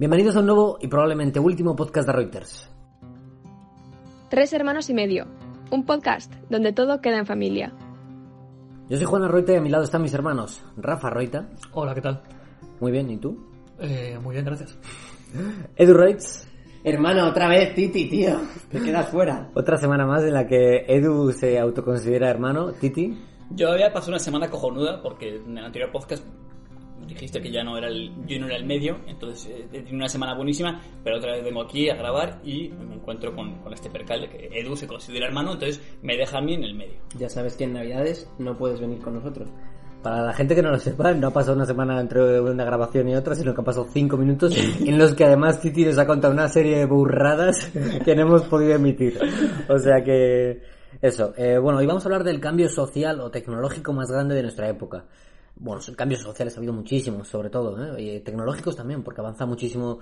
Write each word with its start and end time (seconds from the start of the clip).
Bienvenidos 0.00 0.34
a 0.34 0.40
un 0.40 0.46
nuevo 0.46 0.78
y 0.80 0.88
probablemente 0.88 1.38
último 1.38 1.76
podcast 1.76 2.06
de 2.06 2.14
Reuters. 2.14 2.70
Tres 4.30 4.50
hermanos 4.54 4.88
y 4.88 4.94
medio. 4.94 5.26
Un 5.70 5.84
podcast 5.84 6.32
donde 6.48 6.72
todo 6.72 7.02
queda 7.02 7.18
en 7.18 7.26
familia. 7.26 7.74
Yo 8.88 8.96
soy 8.96 9.04
Juana 9.04 9.28
Roita 9.28 9.52
y 9.52 9.56
a 9.56 9.60
mi 9.60 9.68
lado 9.68 9.84
están 9.84 10.00
mis 10.00 10.14
hermanos. 10.14 10.64
Rafa 10.78 11.10
Roita. 11.10 11.50
Hola, 11.72 11.94
¿qué 11.94 12.00
tal? 12.00 12.22
Muy 12.80 12.92
bien, 12.92 13.10
¿y 13.10 13.18
tú? 13.18 13.46
Eh, 13.78 14.18
muy 14.22 14.32
bien, 14.32 14.46
gracias. 14.46 14.78
Edu 15.76 15.92
Reitz. 15.92 16.48
Hermano, 16.82 17.28
otra 17.28 17.48
vez 17.48 17.74
Titi, 17.74 18.08
tío. 18.08 18.40
Te 18.70 18.80
quedas 18.80 19.10
fuera. 19.10 19.50
Otra 19.52 19.76
semana 19.76 20.06
más 20.06 20.22
en 20.22 20.32
la 20.32 20.46
que 20.46 20.86
Edu 20.88 21.30
se 21.32 21.58
autoconsidera 21.58 22.30
hermano. 22.30 22.72
Titi. 22.72 23.22
Yo 23.50 23.70
había 23.70 23.92
pasado 23.92 24.12
una 24.12 24.18
semana 24.18 24.48
cojonuda 24.48 25.02
porque 25.02 25.36
en 25.36 25.58
el 25.58 25.64
anterior 25.66 25.92
podcast 25.92 26.24
dijiste 27.10 27.40
que 27.40 27.50
ya 27.50 27.62
no 27.62 27.76
era 27.76 27.88
el, 27.88 28.12
yo 28.26 28.38
no 28.38 28.46
era 28.46 28.56
el 28.56 28.64
medio, 28.64 28.98
entonces 29.06 29.46
eh, 29.50 29.68
tenido 29.70 29.96
una 29.96 30.08
semana 30.08 30.34
buenísima, 30.34 30.80
pero 31.04 31.18
otra 31.18 31.32
vez 31.32 31.44
vengo 31.44 31.62
aquí 31.62 31.90
a 31.90 31.94
grabar 31.94 32.40
y 32.44 32.68
me 32.68 32.94
encuentro 32.94 33.34
con, 33.34 33.60
con 33.60 33.72
este 33.72 33.90
percal 33.90 34.22
de 34.22 34.28
que 34.28 34.48
Edu 34.52 34.76
se 34.76 34.86
considera 34.86 35.26
hermano, 35.26 35.52
entonces 35.52 35.80
me 36.02 36.16
deja 36.16 36.38
a 36.38 36.40
mí 36.40 36.54
en 36.54 36.64
el 36.64 36.74
medio. 36.74 36.98
Ya 37.18 37.28
sabes 37.28 37.56
que 37.56 37.64
en 37.64 37.74
Navidades 37.74 38.30
no 38.38 38.56
puedes 38.56 38.80
venir 38.80 39.00
con 39.00 39.14
nosotros. 39.14 39.48
Para 40.02 40.22
la 40.22 40.32
gente 40.32 40.54
que 40.54 40.62
no 40.62 40.70
lo 40.70 40.78
sepa, 40.78 41.12
no 41.12 41.28
ha 41.28 41.30
pasado 41.30 41.56
una 41.56 41.66
semana 41.66 42.00
entre 42.00 42.40
una 42.40 42.64
grabación 42.64 43.08
y 43.10 43.14
otra, 43.14 43.34
sino 43.34 43.52
que 43.52 43.60
han 43.60 43.64
pasado 43.66 43.86
cinco 43.92 44.16
minutos 44.16 44.56
en 44.80 44.98
los 44.98 45.14
que 45.14 45.24
además 45.24 45.60
Titi 45.60 45.84
nos 45.84 45.98
ha 45.98 46.06
contado 46.06 46.32
una 46.32 46.48
serie 46.48 46.78
de 46.78 46.86
burradas 46.86 47.70
que 48.04 48.14
no 48.14 48.22
hemos 48.22 48.42
podido 48.44 48.74
emitir. 48.74 49.18
O 49.68 49.78
sea 49.78 50.02
que 50.02 50.62
eso. 51.02 51.34
Eh, 51.36 51.58
bueno, 51.58 51.80
hoy 51.80 51.86
vamos 51.86 52.04
a 52.04 52.08
hablar 52.08 52.24
del 52.24 52.40
cambio 52.40 52.68
social 52.70 53.20
o 53.20 53.30
tecnológico 53.30 53.92
más 53.92 54.10
grande 54.10 54.34
de 54.34 54.42
nuestra 54.42 54.68
época. 54.68 55.04
Bueno, 55.56 55.80
cambios 55.96 56.22
sociales 56.22 56.54
ha 56.54 56.58
habido 56.58 56.72
muchísimos, 56.72 57.28
sobre 57.28 57.50
todo, 57.50 57.96
¿eh? 57.96 58.20
tecnológicos 58.20 58.76
también, 58.76 59.02
porque 59.02 59.20
avanza 59.20 59.46
muchísimo 59.46 59.98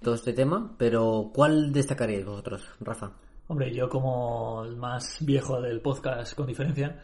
todo 0.00 0.14
este 0.14 0.32
tema. 0.32 0.74
Pero 0.78 1.30
¿cuál 1.34 1.72
destacaríais 1.72 2.24
vosotros, 2.24 2.66
Rafa? 2.80 3.12
Hombre, 3.48 3.74
yo 3.74 3.88
como 3.88 4.64
el 4.64 4.76
más 4.76 5.18
viejo 5.20 5.60
del 5.60 5.80
podcast, 5.80 6.34
con 6.34 6.46
diferencia, 6.46 7.02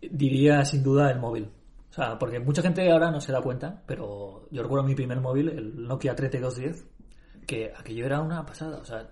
diría 0.00 0.64
sin 0.64 0.82
duda 0.82 1.10
el 1.10 1.18
móvil. 1.18 1.50
O 1.90 1.92
sea, 1.92 2.18
porque 2.18 2.38
mucha 2.38 2.62
gente 2.62 2.90
ahora 2.90 3.10
no 3.10 3.20
se 3.20 3.32
da 3.32 3.42
cuenta, 3.42 3.82
pero 3.86 4.46
yo 4.50 4.62
recuerdo 4.62 4.86
mi 4.86 4.94
primer 4.94 5.20
móvil, 5.20 5.48
el 5.48 5.86
Nokia 5.86 6.14
3210, 6.14 6.86
que 7.46 7.72
aquello 7.76 8.06
era 8.06 8.20
una 8.20 8.46
pasada. 8.46 8.78
O 8.78 8.84
sea, 8.84 9.10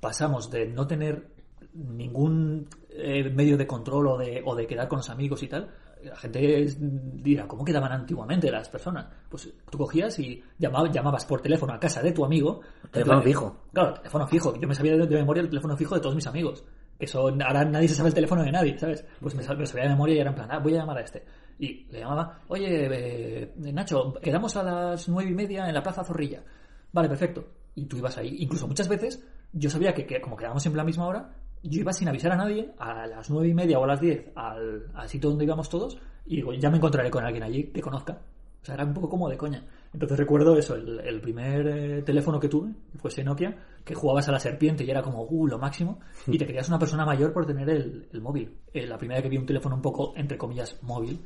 pasamos 0.00 0.50
de 0.50 0.68
no 0.68 0.86
tener 0.86 1.28
ningún 1.74 2.68
eh, 2.90 3.28
medio 3.30 3.56
de 3.56 3.66
control 3.66 4.06
o 4.06 4.18
de, 4.18 4.42
o 4.44 4.54
de 4.54 4.66
quedar 4.66 4.88
con 4.88 4.98
los 4.98 5.10
amigos 5.10 5.42
y 5.42 5.48
tal. 5.48 5.70
La 6.04 6.16
gente 6.16 6.66
dirá, 6.78 7.46
¿cómo 7.46 7.64
quedaban 7.64 7.92
antiguamente 7.92 8.50
las 8.50 8.68
personas? 8.68 9.06
Pues 9.28 9.52
tú 9.70 9.78
cogías 9.78 10.18
y 10.18 10.42
llamabas, 10.58 10.92
llamabas 10.92 11.24
por 11.24 11.40
teléfono 11.40 11.72
a 11.72 11.80
casa 11.80 12.02
de 12.02 12.12
tu 12.12 12.24
amigo. 12.24 12.60
Teléfono 12.90 13.22
fijo. 13.22 13.56
Claro, 13.72 13.94
teléfono 13.94 14.26
fijo. 14.26 14.58
Yo 14.60 14.68
me 14.68 14.74
sabía 14.74 14.96
de, 14.96 15.06
de 15.06 15.16
memoria 15.16 15.42
el 15.42 15.48
teléfono 15.48 15.76
fijo 15.76 15.94
de 15.94 16.00
todos 16.00 16.14
mis 16.14 16.26
amigos. 16.26 16.64
Eso 16.98 17.28
ahora 17.28 17.64
nadie 17.64 17.88
se 17.88 17.94
sabe 17.94 18.10
el 18.10 18.14
teléfono 18.14 18.42
de 18.42 18.52
nadie, 18.52 18.78
¿sabes? 18.78 19.04
Pues 19.20 19.34
me, 19.34 19.42
me 19.56 19.66
sabía 19.66 19.84
de 19.84 19.90
memoria 19.90 20.16
y 20.16 20.18
era 20.18 20.30
en 20.30 20.36
plan, 20.36 20.48
ah, 20.50 20.58
voy 20.58 20.74
a 20.74 20.80
llamar 20.80 20.98
a 20.98 21.00
este. 21.00 21.24
Y 21.58 21.86
le 21.90 22.00
llamaba, 22.00 22.40
oye, 22.48 22.88
eh, 22.90 23.54
Nacho, 23.56 24.14
quedamos 24.22 24.54
a 24.56 24.62
las 24.62 25.08
nueve 25.08 25.30
y 25.30 25.34
media 25.34 25.66
en 25.66 25.74
la 25.74 25.82
Plaza 25.82 26.04
Zorrilla. 26.04 26.42
Vale, 26.92 27.08
perfecto. 27.08 27.44
Y 27.74 27.86
tú 27.86 27.96
ibas 27.96 28.18
ahí. 28.18 28.36
Incluso 28.40 28.66
muchas 28.66 28.88
veces 28.88 29.24
yo 29.52 29.70
sabía 29.70 29.94
que, 29.94 30.04
que 30.06 30.20
como 30.20 30.36
quedábamos 30.36 30.62
siempre 30.62 30.80
a 30.80 30.84
la 30.84 30.86
misma 30.86 31.06
hora, 31.06 31.30
yo 31.62 31.80
iba 31.80 31.92
sin 31.92 32.08
avisar 32.08 32.32
a 32.32 32.36
nadie 32.36 32.72
a 32.78 33.06
las 33.06 33.30
nueve 33.30 33.48
y 33.48 33.54
media 33.54 33.78
o 33.78 33.84
a 33.84 33.86
las 33.86 34.00
diez 34.00 34.30
al, 34.34 34.90
al 34.94 35.08
sitio 35.08 35.30
donde 35.30 35.44
íbamos 35.44 35.68
todos 35.68 35.98
y 36.26 36.36
digo, 36.36 36.52
ya 36.54 36.70
me 36.70 36.76
encontraré 36.76 37.10
con 37.10 37.24
alguien 37.24 37.42
allí 37.42 37.64
que 37.64 37.80
conozca. 37.80 38.20
O 38.62 38.64
sea, 38.64 38.74
era 38.74 38.84
un 38.84 38.92
poco 38.92 39.08
como 39.08 39.28
de 39.28 39.38
coña. 39.38 39.64
Entonces 39.92 40.18
recuerdo 40.18 40.54
eso, 40.56 40.74
el, 40.74 41.00
el 41.00 41.20
primer 41.20 41.66
eh, 41.66 42.02
teléfono 42.02 42.38
que 42.38 42.48
tuve, 42.48 42.72
que 42.92 42.98
fuese 42.98 43.24
Nokia, 43.24 43.56
que 43.84 43.94
jugabas 43.94 44.28
a 44.28 44.32
la 44.32 44.38
serpiente 44.38 44.84
y 44.84 44.90
era 44.90 45.02
como, 45.02 45.22
uh, 45.24 45.46
lo 45.46 45.58
máximo, 45.58 45.98
y 46.26 46.36
te 46.36 46.44
creías 46.44 46.68
una 46.68 46.78
persona 46.78 47.06
mayor 47.06 47.32
por 47.32 47.46
tener 47.46 47.70
el, 47.70 48.06
el 48.12 48.20
móvil. 48.20 48.54
Eh, 48.74 48.86
la 48.86 48.98
primera 48.98 49.16
vez 49.16 49.22
que 49.24 49.30
vi 49.30 49.38
un 49.38 49.46
teléfono 49.46 49.76
un 49.76 49.82
poco, 49.82 50.12
entre 50.14 50.36
comillas, 50.36 50.78
móvil, 50.82 51.20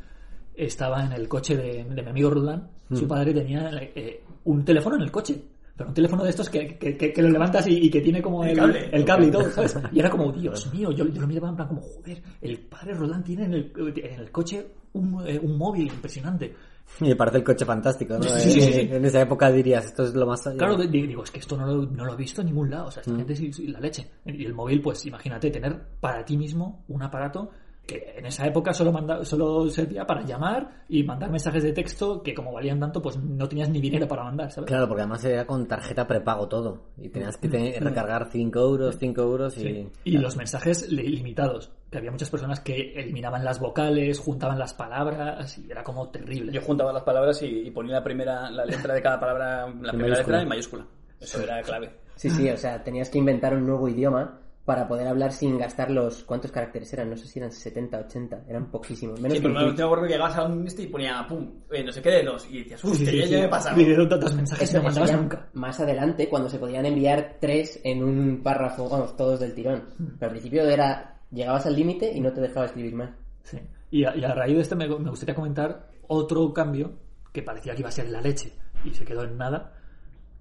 estaba 0.55 1.05
en 1.05 1.13
el 1.13 1.29
coche 1.29 1.57
de, 1.57 1.85
de 1.85 2.03
mi 2.03 2.11
amigo 2.11 2.31
Roland. 2.31 2.69
Su 2.93 3.09
padre 3.09 3.35
tenía 3.35 3.69
eh, 3.73 4.23
un 4.45 4.65
teléfono 4.65 4.95
en 4.95 5.03
el 5.03 5.11
coche. 5.11 5.43
Pero 5.77 5.89
un 5.89 5.95
teléfono 5.95 6.23
de 6.23 6.31
estos 6.31 6.49
que, 6.49 6.79
que, 6.79 6.97
que- 6.97 7.13
que 7.13 7.23
lo 7.23 7.31
levantas 7.31 7.67
y, 7.67 7.87
y 7.87 7.91
que 7.91 8.01
tiene 8.01 8.23
como 8.23 8.45
El 8.45 8.51
el, 8.51 8.57
cable. 8.57 8.89
el 8.93 9.05
cable 9.05 9.27
y 9.27 9.31
todo, 9.31 9.51
¿sabes? 9.51 9.77
Y 9.93 9.99
era 9.99 10.09
como, 10.11 10.31
Dios 10.33 10.73
mío, 10.73 10.93
yo, 10.93 11.07
yo 11.09 11.21
lo 11.21 11.27
miraba 11.27 11.49
en 11.49 11.57
plan 11.57 11.69
como, 11.69 11.81
joder, 11.81 12.23
el 12.41 12.59
padre 12.61 12.95
Roland 12.95 13.25
tiene 13.25 13.45
en 13.47 13.55
el, 13.55 13.73
en 13.77 14.21
el 14.21 14.31
coche 14.31 14.67
un, 14.93 15.23
eh, 15.27 15.39
un 15.43 15.59
móvil 15.59 15.89
impresionante. 15.89 16.55
Y 17.01 17.05
me 17.05 17.17
parece 17.17 17.39
el 17.39 17.45
coche 17.45 17.65
fantástico, 17.65 18.15
¿no? 18.19 18.23
Sí, 18.25 18.51
sí, 18.53 18.61
sí, 18.61 18.73
sí. 18.73 18.89
En 18.93 19.05
esa 19.05 19.23
época 19.23 19.51
dirías, 19.51 19.87
esto 19.87 20.05
es 20.05 20.15
lo 20.15 20.27
más... 20.27 20.43
Claro, 20.57 20.77
di- 20.77 21.07
digo, 21.07 21.25
es 21.25 21.31
que 21.31 21.41
esto 21.41 21.57
no 21.57 21.67
lo, 21.67 21.87
no 21.87 22.05
lo 22.05 22.13
he 22.13 22.17
visto 22.17 22.43
en 22.43 22.49
ningún 22.49 22.71
lado. 22.71 22.89
O 22.89 22.91
sea, 22.91 23.01
esta 23.01 23.13
Mm. 23.13 23.17
gente 23.17 23.35
sí, 23.37 23.67
la 23.69 23.81
leche. 23.81 24.07
Y 24.27 24.45
el 24.45 24.53
móvil, 24.55 24.83
pues 24.83 25.05
imagínate 25.07 25.51
tener 25.51 25.75
para 25.99 26.25
ti 26.25 26.37
mismo 26.37 26.85
un 26.89 27.03
aparato 27.03 27.51
que 27.87 28.15
en 28.17 28.25
esa 28.27 28.47
época 28.47 28.73
solo 28.73 28.93
manda, 28.93 29.25
solo 29.25 29.69
servía 29.69 30.07
para 30.07 30.23
llamar 30.23 30.85
y 30.89 31.03
mandar 31.05 31.31
mensajes 31.31 31.63
de 31.63 31.73
texto 31.73 32.23
que 32.23 32.33
como 32.35 32.53
valían 32.53 32.81
tanto, 32.81 33.03
pues 33.03 33.17
no 33.19 33.49
tenías 33.49 33.69
ni 33.69 33.81
dinero 33.81 34.09
para 34.09 34.25
mandar, 34.25 34.51
¿sabes? 34.51 34.69
Claro, 34.69 34.89
porque 34.89 35.03
además 35.03 35.25
era 35.25 35.47
con 35.47 35.67
tarjeta 35.67 36.07
prepago 36.07 36.49
todo. 36.49 36.83
Y 36.99 37.09
tenías 37.11 37.37
que 37.37 37.49
tener- 37.49 37.83
recargar 37.85 38.29
5 38.31 38.59
euros, 38.59 38.97
5 38.99 39.21
euros 39.23 39.59
y... 39.59 39.61
Sí. 39.63 39.89
Y 40.05 40.19
los 40.19 40.37
mensajes 40.37 40.91
li- 40.91 41.09
limitados. 41.09 41.71
Que 41.91 41.99
había 41.99 42.11
muchas 42.11 42.31
personas 42.31 42.61
que 42.61 42.93
eliminaban 42.95 43.45
las 43.45 43.61
vocales, 43.61 44.19
juntaban 44.19 44.59
las 44.59 44.73
palabras 44.75 45.59
y 45.59 45.71
era 45.71 45.85
como 45.85 46.09
terrible. 46.09 46.53
Yo 46.53 46.63
juntaba 46.63 46.93
las 46.93 47.03
palabras 47.03 47.41
y, 47.43 47.47
y 47.47 47.71
ponía 47.71 47.95
la 47.95 48.03
primera 48.05 48.51
la 48.51 48.65
letra 48.65 48.95
de 48.95 49.03
cada 49.03 49.21
palabra, 49.21 49.67
la 49.67 49.91
primera 49.93 49.93
mayúscula. 49.93 50.17
letra 50.19 50.43
en 50.43 50.49
mayúscula. 50.49 50.87
Eso 51.21 51.43
era 51.43 51.63
clave. 51.63 51.91
Sí, 52.17 52.31
sí, 52.31 52.49
o 52.49 52.57
sea, 52.57 52.83
tenías 52.83 53.11
que 53.11 53.19
inventar 53.19 53.55
un 53.55 53.67
nuevo 53.67 53.89
idioma 53.89 54.41
para 54.65 54.89
poder 54.89 55.07
hablar 55.07 55.33
sin 55.33 55.59
gastar 55.59 55.91
los... 55.91 56.25
¿Cuántos 56.25 56.51
caracteres 56.51 56.91
eran? 56.95 57.11
No 57.11 57.17
sé 57.17 57.27
si 57.27 57.39
eran 57.39 57.53
70, 57.53 57.99
80. 57.99 58.45
Eran 58.49 58.71
poquísimos. 58.71 59.21
Menos 59.21 59.37
Sí, 59.37 59.43
pero 59.43 59.55
me 59.55 59.71
recuerdo 59.71 60.05
que 60.05 60.09
llegabas 60.13 60.37
a 60.37 60.45
un 60.45 60.67
este 60.67 60.83
y 60.83 60.87
ponía 60.87 61.27
pum, 61.29 61.51
eh, 61.71 61.85
no 61.85 61.93
sé 61.93 62.01
qué 62.01 62.11
de 62.11 62.23
dos. 62.23 62.47
Y 62.51 62.59
decías, 62.61 62.81
Sí, 62.81 62.87
uff, 62.87 62.97
sí, 62.97 63.07
sí, 63.07 63.19
ya, 63.19 63.25
sí. 63.27 63.31
ya 63.33 63.39
me 63.41 63.45
he 63.45 63.49
pasado. 63.49 63.81
Y 63.81 63.85
de 63.85 64.07
tantos 64.07 64.35
mensajes 64.35 64.69
Eso, 64.71 64.79
no 64.79 64.85
mandabas 64.85 65.13
nunca. 65.13 65.49
más 65.53 65.79
adelante, 65.81 66.29
cuando 66.29 66.49
se 66.49 66.59
podían 66.59 66.87
enviar 66.87 67.37
tres 67.41 67.79
en 67.85 68.03
un 68.03 68.43
párrafo, 68.43 68.89
vamos, 68.89 69.15
todos 69.17 69.41
del 69.41 69.55
tirón. 69.55 69.85
Pero 70.19 70.27
al 70.27 70.31
principio 70.31 70.63
era... 70.69 71.21
Llegabas 71.31 71.67
al 71.67 71.75
límite 71.77 72.13
y 72.15 72.21
no 72.21 72.33
te 72.33 72.41
dejaba 72.41 72.67
escribir 72.67 72.95
más. 72.95 73.11
Sí. 73.43 73.59
Y 73.91 74.05
a, 74.05 74.17
y 74.17 74.25
a 74.25 74.35
raíz 74.35 74.55
de 74.57 74.63
esto 74.63 74.77
me, 74.77 74.87
me 74.89 75.11
gustaría 75.11 75.35
comentar 75.35 75.89
otro 76.07 76.53
cambio 76.55 76.93
que 77.33 77.43
parecía 77.43 77.75
que 77.75 77.81
iba 77.81 77.89
a 77.89 77.93
ser 77.93 78.09
la 78.09 78.21
leche 78.21 78.53
y 78.85 78.95
se 78.95 79.05
quedó 79.05 79.25
en 79.25 79.37
nada, 79.37 79.73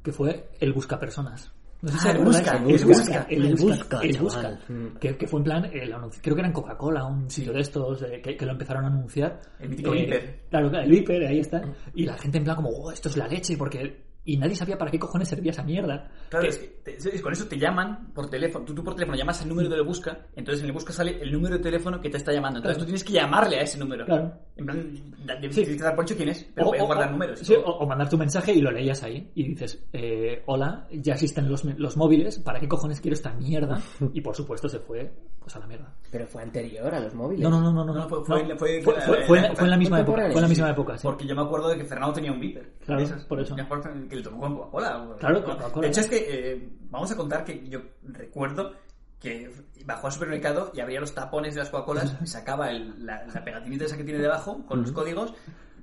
que 0.03 0.11
fue 0.11 0.49
el 0.59 0.71
busca 0.71 0.99
personas. 0.99 1.51
No 1.83 1.89
sé 1.91 1.97
si 1.99 2.07
Ah, 2.07 2.11
el 2.11 2.17
busca, 2.23 2.51
el 2.57 2.57
el 2.71 2.85
busca, 2.85 3.67
busca, 3.77 4.01
el 4.01 4.09
el 4.15 4.21
busca, 4.21 4.59
el. 4.69 4.93
Que, 4.99 5.17
que 5.17 5.27
fue 5.27 5.39
en 5.39 5.43
plan, 5.43 5.65
el 5.65 5.93
anuncio- 5.93 6.21
creo 6.23 6.33
que 6.35 6.39
era 6.41 6.47
en 6.47 6.53
Coca-Cola, 6.53 7.03
un 7.05 7.29
sitio 7.29 7.51
de 7.53 7.59
estos 7.59 8.01
eh, 8.03 8.21
que, 8.23 8.35
que 8.37 8.45
lo 8.45 8.53
empezaron 8.53 8.85
a 8.85 8.87
anunciar. 8.87 9.39
El 9.59 9.69
mítico 9.69 9.91
Viper. 9.91 10.39
Claro, 10.49 10.69
claro, 10.69 10.85
el 10.85 10.91
Viper, 10.91 11.27
ahí 11.27 11.39
está. 11.39 11.61
Y 11.93 12.05
la 12.05 12.17
gente 12.17 12.37
en 12.37 12.43
plan 12.45 12.55
como, 12.55 12.69
oh, 12.69 12.91
esto 12.91 13.09
es 13.09 13.17
la 13.17 13.27
leche, 13.27 13.57
porque... 13.57 14.12
Y 14.25 14.37
nadie 14.37 14.55
sabía 14.55 14.77
para 14.77 14.89
qué 14.89 14.97
cojones 14.97 15.27
servía 15.27 15.51
esa 15.51 15.63
mierda. 15.63 16.09
Claro, 16.29 16.43
Que- 16.43 16.49
es 16.49 16.57
que 16.57 16.67
te- 16.83 16.95
es- 16.95 17.21
con 17.21 17.33
eso 17.33 17.45
te 17.45 17.57
llaman 17.57 18.11
por 18.13 18.29
teléfono. 18.29 18.63
Tú, 18.63 18.73
tú 18.73 18.81
por 18.83 18.93
teléfono 18.95 19.17
llamas 19.17 19.41
al 19.41 19.49
número 19.49 19.67
de 19.69 19.81
busca, 19.81 20.27
entonces 20.35 20.61
en 20.61 20.67
el 20.67 20.71
busca 20.73 20.93
sale 20.93 21.21
el 21.21 21.29
número 21.31 21.57
de 21.57 21.63
teléfono 21.63 21.99
que 21.99 22.09
te 22.09 22.15
está 22.17 22.31
llamando. 22.31 22.59
Entonces 22.59 22.77
Claro. 22.77 22.85
tú 22.85 22.85
tienes 22.85 23.03
que 23.03 23.11
llamarle 23.13 23.57
a 23.57 23.61
ese 23.63 23.77
número. 23.79 24.05
Claro. 24.05 24.31
En 24.55 24.65
plan, 24.65 24.93
da- 25.25 25.35
de- 25.35 25.51
Sí. 25.51 25.77
dar 25.77 25.93
por 25.95 26.05
hecho 26.05 26.15
quién 26.15 26.29
es, 26.29 26.43
pero 26.55 26.67
O- 26.69 26.85
guardar 26.85 27.09
o- 27.09 27.11
números. 27.11 27.39
sí, 27.39 27.53
o, 27.53 27.69
o 27.69 27.85
mandar 27.87 28.07
tu 28.07 28.17
mensaje 28.17 28.53
y 28.53 28.61
lo 28.61 28.71
leías 28.71 29.03
ahí 29.03 29.29
y 29.35 29.43
dices, 29.49 29.83
eh, 29.91 30.41
hola, 30.45 30.87
ya 30.91 31.13
existen 31.15 31.49
los, 31.49 31.65
los 31.65 31.97
móviles, 31.97 32.39
¿para 32.39 32.59
qué 32.61 32.67
cojones 32.69 33.01
quiero 33.01 33.15
esta 33.15 33.33
mierda? 33.33 33.81
Y 34.13 34.21
por 34.21 34.35
supuesto 34.35 34.69
se 34.69 34.79
fue 34.79 35.11
pues 35.39 35.53
a 35.57 35.59
la 35.59 35.67
mierda. 35.67 35.93
Pero 36.09 36.25
fue 36.25 36.41
anterior 36.43 36.93
a 36.95 37.01
los 37.01 37.13
móviles. 37.13 37.43
No, 37.43 37.49
no, 37.49 37.59
no, 37.59 37.73
no, 37.73 37.83
no, 37.83 37.93
No, 37.93 38.07
fue- 38.07 38.23
fue- 38.23 38.43
no. 38.47 38.55
fue- 38.57 38.81
fue, 38.81 38.81
fue- 38.81 39.01
fue- 39.01 39.11
la- 39.11 39.25
fue- 39.25 39.41
la 39.41 39.55
fue 39.55 39.63
en 39.65 39.69
la 39.71 39.77
misma 39.77 39.99
época, 39.99 40.21
fue 40.27 40.35
en 40.35 40.41
la 40.41 40.47
misma 40.47 40.69
época, 40.69 40.97
sí. 40.97 41.03
Porque 41.05 41.27
yo 41.27 41.35
me 41.35 41.41
acuerdo 41.41 41.67
de 41.67 41.77
que 41.77 41.83
Fernando 41.83 42.13
tenía 42.13 42.31
un 42.31 42.39
Viper. 42.39 42.71
Claro, 42.85 43.01
esos. 43.01 43.23
por 43.25 43.39
eso. 43.39 43.55
Que 43.55 44.15
le 44.15 44.21
tocó 44.23 44.39
con 44.39 44.55
Coca-Cola. 44.57 45.07
Claro, 45.19 45.43
Coca-Cola. 45.43 45.81
De 45.81 45.87
hecho, 45.91 46.01
es 46.01 46.07
que 46.07 46.25
eh, 46.29 46.69
vamos 46.89 47.11
a 47.11 47.15
contar 47.17 47.43
que 47.45 47.67
yo 47.67 47.79
recuerdo 48.03 48.73
que 49.19 49.49
bajó 49.85 50.07
al 50.07 50.13
supermercado 50.13 50.71
y 50.73 50.81
abría 50.81 50.99
los 50.99 51.13
tapones 51.15 51.53
de 51.55 51.61
las 51.61 51.69
Coca-Colas, 51.69 52.15
sacaba 52.25 52.69
el- 52.71 53.05
la, 53.05 53.25
la 53.33 53.43
pegatinita 53.43 53.85
esa 53.85 53.95
que 53.97 54.03
tiene 54.03 54.19
debajo 54.19 54.65
con 54.65 54.81
los 54.81 54.91
códigos, 54.91 55.33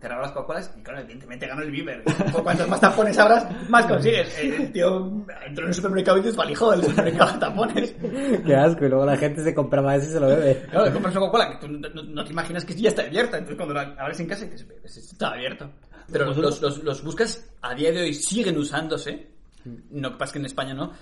cerraba 0.00 0.22
las 0.22 0.32
Coca-Colas 0.32 0.72
y, 0.78 0.82
claro, 0.82 1.00
evidentemente 1.00 1.46
ganó 1.46 1.62
el 1.62 1.70
Viper. 1.70 2.02
Cuantos 2.42 2.68
más 2.68 2.80
tapones 2.80 3.18
abras, 3.18 3.46
más 3.68 3.86
consigues. 3.86 4.38
El 4.38 4.72
tío 4.72 5.24
entró 5.46 5.64
en 5.64 5.68
el 5.68 5.74
supermercado 5.74 6.18
y 6.18 6.22
desvalijó 6.22 6.72
el 6.72 6.82
supermercado 6.82 7.32
de 7.32 7.38
tapones. 7.38 7.94
Qué 8.46 8.54
asco, 8.56 8.84
y 8.86 8.88
luego 8.88 9.04
la 9.04 9.16
gente 9.16 9.42
se 9.44 9.54
compraba 9.54 9.94
eso 9.96 10.08
y 10.08 10.12
se 10.12 10.20
lo 10.20 10.28
bebe. 10.28 10.66
Claro, 10.70 10.86
le 10.86 10.92
compras 10.92 11.14
una 11.16 11.20
Coca-Cola 11.26 11.50
que 11.58 11.66
tú 11.66 11.72
no, 11.72 11.88
no- 11.90 12.02
no 12.02 12.24
te 12.24 12.32
imaginas 12.32 12.64
que 12.64 12.74
ya 12.74 12.88
está 12.88 13.02
abierta. 13.02 13.36
Entonces 13.38 13.56
cuando 13.56 13.74
la 13.74 13.94
abres 13.98 14.18
en 14.20 14.26
casa 14.26 14.44
dices, 14.46 14.66
"Pues 14.80 14.96
está 14.96 15.28
abierto. 15.32 15.70
Pero 16.10 16.24
los, 16.26 16.36
los, 16.38 16.60
los- 16.62 16.82
los 16.82 17.04
buscas 17.04 17.48
a 17.62 17.74
día 17.74 17.92
de 17.92 18.00
hoy 18.00 18.14
siguen 18.14 18.56
usándose. 18.58 19.28
No 19.90 20.16
pasa 20.16 20.32
que 20.32 20.38
en 20.38 20.46
España 20.46 20.72
no. 20.74 20.92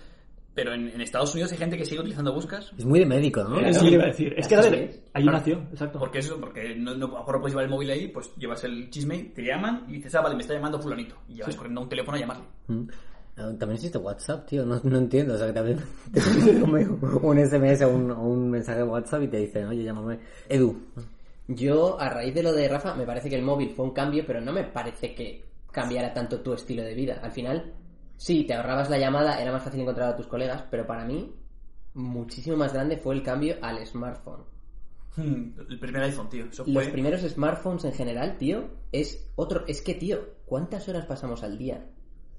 Pero 0.59 0.75
en, 0.75 0.89
en 0.89 1.01
Estados 1.01 1.33
Unidos 1.35 1.53
hay 1.53 1.59
gente 1.59 1.77
que 1.77 1.85
sigue 1.85 2.01
utilizando 2.01 2.33
buscas. 2.35 2.73
Es 2.77 2.85
muy 2.85 2.99
de 2.99 3.07
médico, 3.07 3.45
¿no? 3.45 3.61
Eso 3.61 3.79
Sí. 3.79 3.87
le 3.91 3.93
iba 3.93 4.03
a 4.03 4.07
decir. 4.09 4.35
Es 4.37 4.49
que 4.49 4.57
de... 4.57 4.85
es. 4.87 5.03
Ahí 5.15 5.23
Claro. 5.23 5.39
nació, 5.39 5.59
exacto. 5.71 6.01
Porque 6.01 6.19
eso, 6.19 6.37
porque 6.41 6.75
no, 6.75 6.97
no, 6.97 7.07
a 7.07 7.11
lo 7.11 7.19
mejor 7.19 7.39
puedes 7.41 7.53
llevar 7.53 7.65
el 7.67 7.71
móvil 7.71 7.91
ahí, 7.93 8.09
pues 8.09 8.35
llevas 8.37 8.65
el 8.65 8.91
chisme, 8.91 9.31
te 9.37 9.43
llaman 9.45 9.85
y 9.89 9.93
dices, 9.93 10.13
ah, 10.17 10.21
vale, 10.21 10.35
me 10.35 10.43
está 10.43 10.55
llamando 10.55 10.81
fulanito. 10.81 11.15
Y 11.29 11.35
llevas 11.35 11.55
corriendo 11.55 11.81
a 11.81 11.85
un 11.85 11.89
teléfono 11.89 12.17
a 12.17 12.21
llamarle. 12.21 12.45
Mm. 12.67 12.89
Ah, 13.37 13.53
También 13.57 13.75
existe 13.75 13.99
WhatsApp, 13.99 14.47
tío, 14.49 14.67
no, 14.67 14.81
no 14.83 14.99
entiendo. 14.99 15.35
O 15.35 15.39
sea, 15.39 15.47
que 15.47 15.53
también 15.53 15.79
te 16.13 16.21
un 16.65 17.39
SMS 17.39 17.83
o 17.83 17.89
un, 17.91 18.11
o 18.11 18.23
un 18.25 18.51
mensaje 18.51 18.79
de 18.79 18.85
WhatsApp 18.85 19.23
y 19.23 19.29
te 19.29 19.37
dicen, 19.37 19.67
oye, 19.69 19.85
llámame. 19.85 20.19
Edu. 20.49 20.77
Yo, 21.47 22.01
a 22.01 22.11
raíz 22.11 22.35
de 22.35 22.43
lo 22.43 22.53
de 22.53 22.67
Rafa, 22.69 22.97
me 22.97 23.07
parece 23.07 23.31
que 23.31 23.37
el 23.37 23.43
móvil 23.43 23.71
fue 23.71 23.85
un 23.85 23.93
cambio, 23.93 24.25
pero 24.27 24.41
no 24.41 24.53
me 24.53 24.65
parece 24.65 25.15
que 25.15 25.45
cambiara 25.71 26.13
tanto 26.13 26.41
tu 26.41 26.53
estilo 26.53 26.83
de 26.83 26.95
vida. 26.95 27.21
Al 27.23 27.31
final, 27.31 27.75
sí, 28.19 28.45
te 28.45 28.53
ahorrabas 28.53 28.91
la 28.91 28.99
llamada, 28.99 29.41
era 29.41 29.51
más 29.53 29.63
fácil 29.63 29.81
encontrar 29.81 30.11
a 30.11 30.17
tus 30.17 30.27
colegas, 30.27 30.63
pero 30.71 30.87
para 30.87 31.07
mí, 31.07 31.35
muchísimo 31.95 32.57
más 32.59 32.75
grande 32.75 32.99
fue 32.99 33.15
el 33.15 33.23
cambio 33.23 33.57
al 33.63 33.85
smartphone. 33.87 34.45
Hmm, 35.17 35.53
El 35.71 35.79
primer 35.81 36.03
iPhone, 36.03 36.29
tío. 36.29 36.45
Eso 36.45 36.65
Los 36.67 36.85
fue... 36.85 36.93
primeros 36.93 37.23
smartphones 37.23 37.85
en 37.87 37.93
general, 37.93 38.37
tío, 38.37 38.69
es 38.93 39.27
otro. 39.37 39.65
Es 39.67 39.81
que, 39.83 39.95
tío, 39.95 40.19
¿cuántas 40.45 40.87
horas 40.89 41.07
pasamos 41.07 41.43
al 41.43 41.57
día 41.59 41.87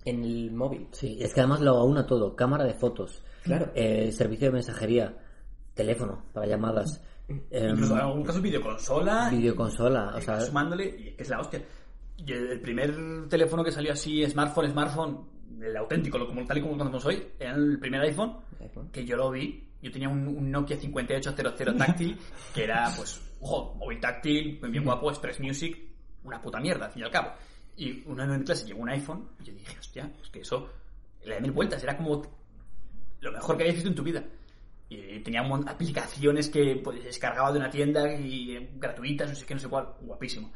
en 0.05 0.23
el 0.23 0.51
móvil? 0.51 0.87
Sí, 0.91 1.17
es 1.19 1.33
que 1.33 1.41
además 1.41 1.59
lo 1.61 1.71
aúna 1.77 2.05
todo. 2.05 2.35
Cámara 2.35 2.63
de 2.63 2.75
fotos. 2.75 3.21
Claro. 3.43 3.71
eh, 3.75 4.11
servicio 4.11 4.47
de 4.47 4.53
mensajería. 4.53 5.17
Teléfono 5.73 6.23
para 6.33 6.45
llamadas. 6.47 7.01
em, 7.27 7.71
Incluso 7.71 7.95
en 7.95 7.99
algún 8.01 8.23
caso 8.23 8.41
videoconsola. 8.41 9.29
videoconsola. 9.29 10.13
O 10.15 10.19
y 10.19 10.21
sea, 10.21 10.39
sumándole, 10.41 10.85
y 10.85 11.15
es 11.17 11.27
la 11.29 11.39
hostia. 11.41 11.61
Y 12.17 12.31
el 12.31 12.61
primer 12.61 13.27
teléfono 13.29 13.63
que 13.63 13.71
salió 13.71 13.91
así, 13.93 14.25
smartphone, 14.29 14.69
smartphone, 14.71 15.19
el 15.61 15.77
auténtico, 15.77 16.17
lo 16.17 16.27
como 16.27 16.45
tal 16.45 16.57
y 16.57 16.61
como 16.61 16.73
lo 16.73 16.77
conocemos 16.79 17.05
hoy, 17.05 17.27
era 17.39 17.55
el 17.55 17.79
primer 17.79 18.01
iPhone, 18.01 18.37
iPhone. 18.59 18.89
que 18.91 19.05
yo 19.05 19.17
lo 19.17 19.31
vi. 19.31 19.65
Yo 19.81 19.91
tenía 19.91 20.09
un, 20.09 20.27
un 20.27 20.51
Nokia 20.51 20.77
5800 20.77 21.77
táctil, 21.77 22.17
que 22.53 22.63
era, 22.65 22.91
pues, 22.97 23.21
ojo, 23.39 23.75
móvil 23.75 23.99
táctil, 23.99 24.59
bien 24.69 24.83
guapo, 24.83 25.09
Express 25.09 25.39
Music, 25.39 25.77
una 26.23 26.41
puta 26.41 26.59
mierda, 26.59 26.85
al 26.85 26.91
fin 26.91 27.01
y 27.01 27.05
al 27.05 27.11
cabo. 27.11 27.31
Y 27.77 28.03
un 28.05 28.19
año 28.19 28.33
en 28.33 28.43
clase 28.43 28.65
llegó 28.65 28.81
un 28.81 28.89
iPhone, 28.89 29.29
y 29.39 29.45
yo 29.45 29.53
dije, 29.53 29.77
hostia, 29.79 30.11
es 30.21 30.29
que 30.29 30.41
eso, 30.41 30.69
le 31.23 31.35
da 31.35 31.39
mil 31.39 31.51
vueltas, 31.51 31.81
era 31.81 31.95
como 31.95 32.21
lo 33.21 33.31
mejor 33.31 33.55
que 33.55 33.63
habías 33.63 33.75
visto 33.75 33.89
en 33.89 33.95
tu 33.95 34.03
vida. 34.03 34.23
Y 34.89 35.19
tenía 35.19 35.41
aplicaciones 35.41 36.49
que 36.49 36.81
pues, 36.83 37.03
descargaba 37.03 37.51
de 37.51 37.59
una 37.59 37.69
tienda 37.69 38.11
y 38.15 38.57
eh, 38.57 38.69
gratuitas, 38.75 39.29
no 39.29 39.35
sé 39.35 39.45
qué, 39.45 39.53
no 39.53 39.59
sé 39.59 39.69
cuál, 39.69 39.93
guapísimo. 40.01 40.51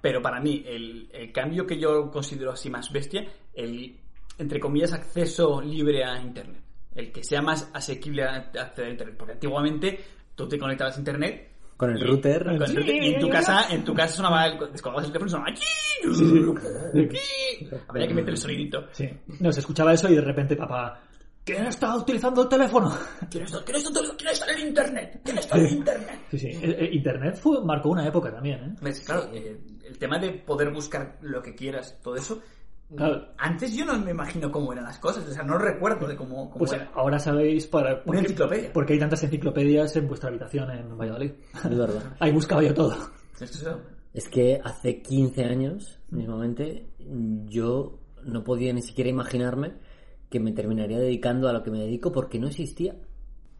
Pero 0.00 0.22
para 0.22 0.40
mí, 0.40 0.64
el, 0.66 1.10
el 1.12 1.30
cambio 1.30 1.66
que 1.66 1.78
yo 1.78 2.10
considero 2.10 2.52
así 2.52 2.70
más 2.70 2.90
bestia, 2.90 3.28
el, 3.52 4.00
entre 4.38 4.60
comillas, 4.60 4.92
acceso 4.92 5.60
libre 5.60 6.04
a 6.04 6.20
Internet. 6.20 6.62
El 6.94 7.12
que 7.12 7.22
sea 7.24 7.42
más 7.42 7.70
asequible 7.74 8.22
a 8.24 8.36
acceder 8.58 8.88
a 8.88 8.90
Internet. 8.90 9.16
Porque 9.18 9.32
antiguamente 9.34 10.00
tú 10.34 10.48
te 10.48 10.58
conectabas 10.58 10.96
a 10.96 10.98
Internet 11.00 11.52
con 11.76 11.90
el 11.90 11.98
y- 11.98 12.04
router. 12.06 12.42
con 12.44 12.52
el 12.54 12.58
router, 12.76 13.02
y 13.02 13.14
en 13.14 13.20
tu 13.20 13.28
casa, 13.28 13.66
en 13.70 13.84
tu 13.84 13.92
casa 13.94 14.14
sonaba 14.14 14.46
el, 14.46 14.58
descolgabas 14.72 15.06
el 15.06 15.12
teléfono 15.12 15.26
y 15.26 15.30
sonaba 15.30 15.54
Había 17.88 18.08
que 18.08 18.14
meter 18.14 18.30
el 18.30 18.38
sonidito. 18.38 18.86
Sí. 18.92 19.08
No, 19.40 19.52
se 19.52 19.60
escuchaba 19.60 19.92
eso 19.92 20.08
y 20.08 20.14
de 20.14 20.20
repente 20.22 20.56
papá, 20.56 21.02
¿quién 21.44 21.66
está 21.66 21.94
utilizando 21.96 22.42
el 22.42 22.48
teléfono? 22.48 22.90
¿Quién 23.30 23.44
está, 23.44 23.62
quién 23.64 23.76
está, 23.76 23.90
quién 24.16 24.30
está 24.30 24.50
en 24.52 24.58
el 24.60 24.68
Internet? 24.68 25.20
¿Quién 25.24 25.38
está 25.38 25.58
en 25.58 25.66
el 25.66 25.72
Internet? 25.72 26.20
Sí, 26.30 26.38
sí. 26.38 26.48
El- 26.62 26.74
el 26.74 26.94
Internet 26.94 27.36
fue, 27.36 27.62
marcó 27.64 27.90
una 27.90 28.06
época 28.06 28.30
también, 28.32 28.76
¿eh? 28.82 28.92
Claro, 29.04 29.30
eh, 29.32 29.58
el 29.84 29.98
tema 29.98 30.18
de 30.18 30.32
poder 30.32 30.70
buscar 30.72 31.18
lo 31.22 31.42
que 31.42 31.54
quieras, 31.54 31.98
todo 32.02 32.16
eso. 32.16 32.42
Claro. 32.94 33.28
Antes 33.38 33.74
yo 33.74 33.84
no 33.84 33.98
me 33.98 34.12
imagino 34.12 34.50
cómo 34.52 34.72
eran 34.72 34.84
las 34.84 34.98
cosas, 34.98 35.26
o 35.28 35.32
sea, 35.32 35.42
no 35.42 35.58
recuerdo 35.58 36.06
de 36.06 36.14
cómo, 36.14 36.48
cómo 36.50 36.58
Pues 36.58 36.72
era. 36.72 36.90
ahora 36.94 37.18
sabéis 37.18 37.66
para... 37.66 38.02
por 38.04 38.14
qué- 38.14 38.22
enciclopedia. 38.22 38.72
Porque 38.72 38.92
hay 38.92 38.98
tantas 39.00 39.22
enciclopedias 39.24 39.96
en 39.96 40.06
vuestra 40.06 40.28
habitación 40.28 40.70
en 40.70 40.96
Valladolid. 40.96 41.32
Es 41.54 41.76
verdad. 41.76 42.14
Ahí 42.20 42.32
buscaba 42.32 42.62
yo 42.62 42.72
todo. 42.74 42.94
Es. 43.40 43.66
Es 44.14 44.28
que 44.28 44.60
hace 44.62 45.02
15 45.02 45.44
años, 45.44 46.00
mismamente, 46.10 46.86
yo 47.46 47.98
no 48.24 48.44
podía 48.44 48.72
ni 48.72 48.82
siquiera 48.82 49.10
imaginarme 49.10 49.74
que 50.30 50.40
me 50.40 50.52
terminaría 50.52 50.98
dedicando 50.98 51.48
a 51.48 51.52
lo 51.52 51.62
que 51.62 51.70
me 51.70 51.80
dedico 51.80 52.12
porque 52.12 52.38
no 52.38 52.46
existía. 52.48 52.94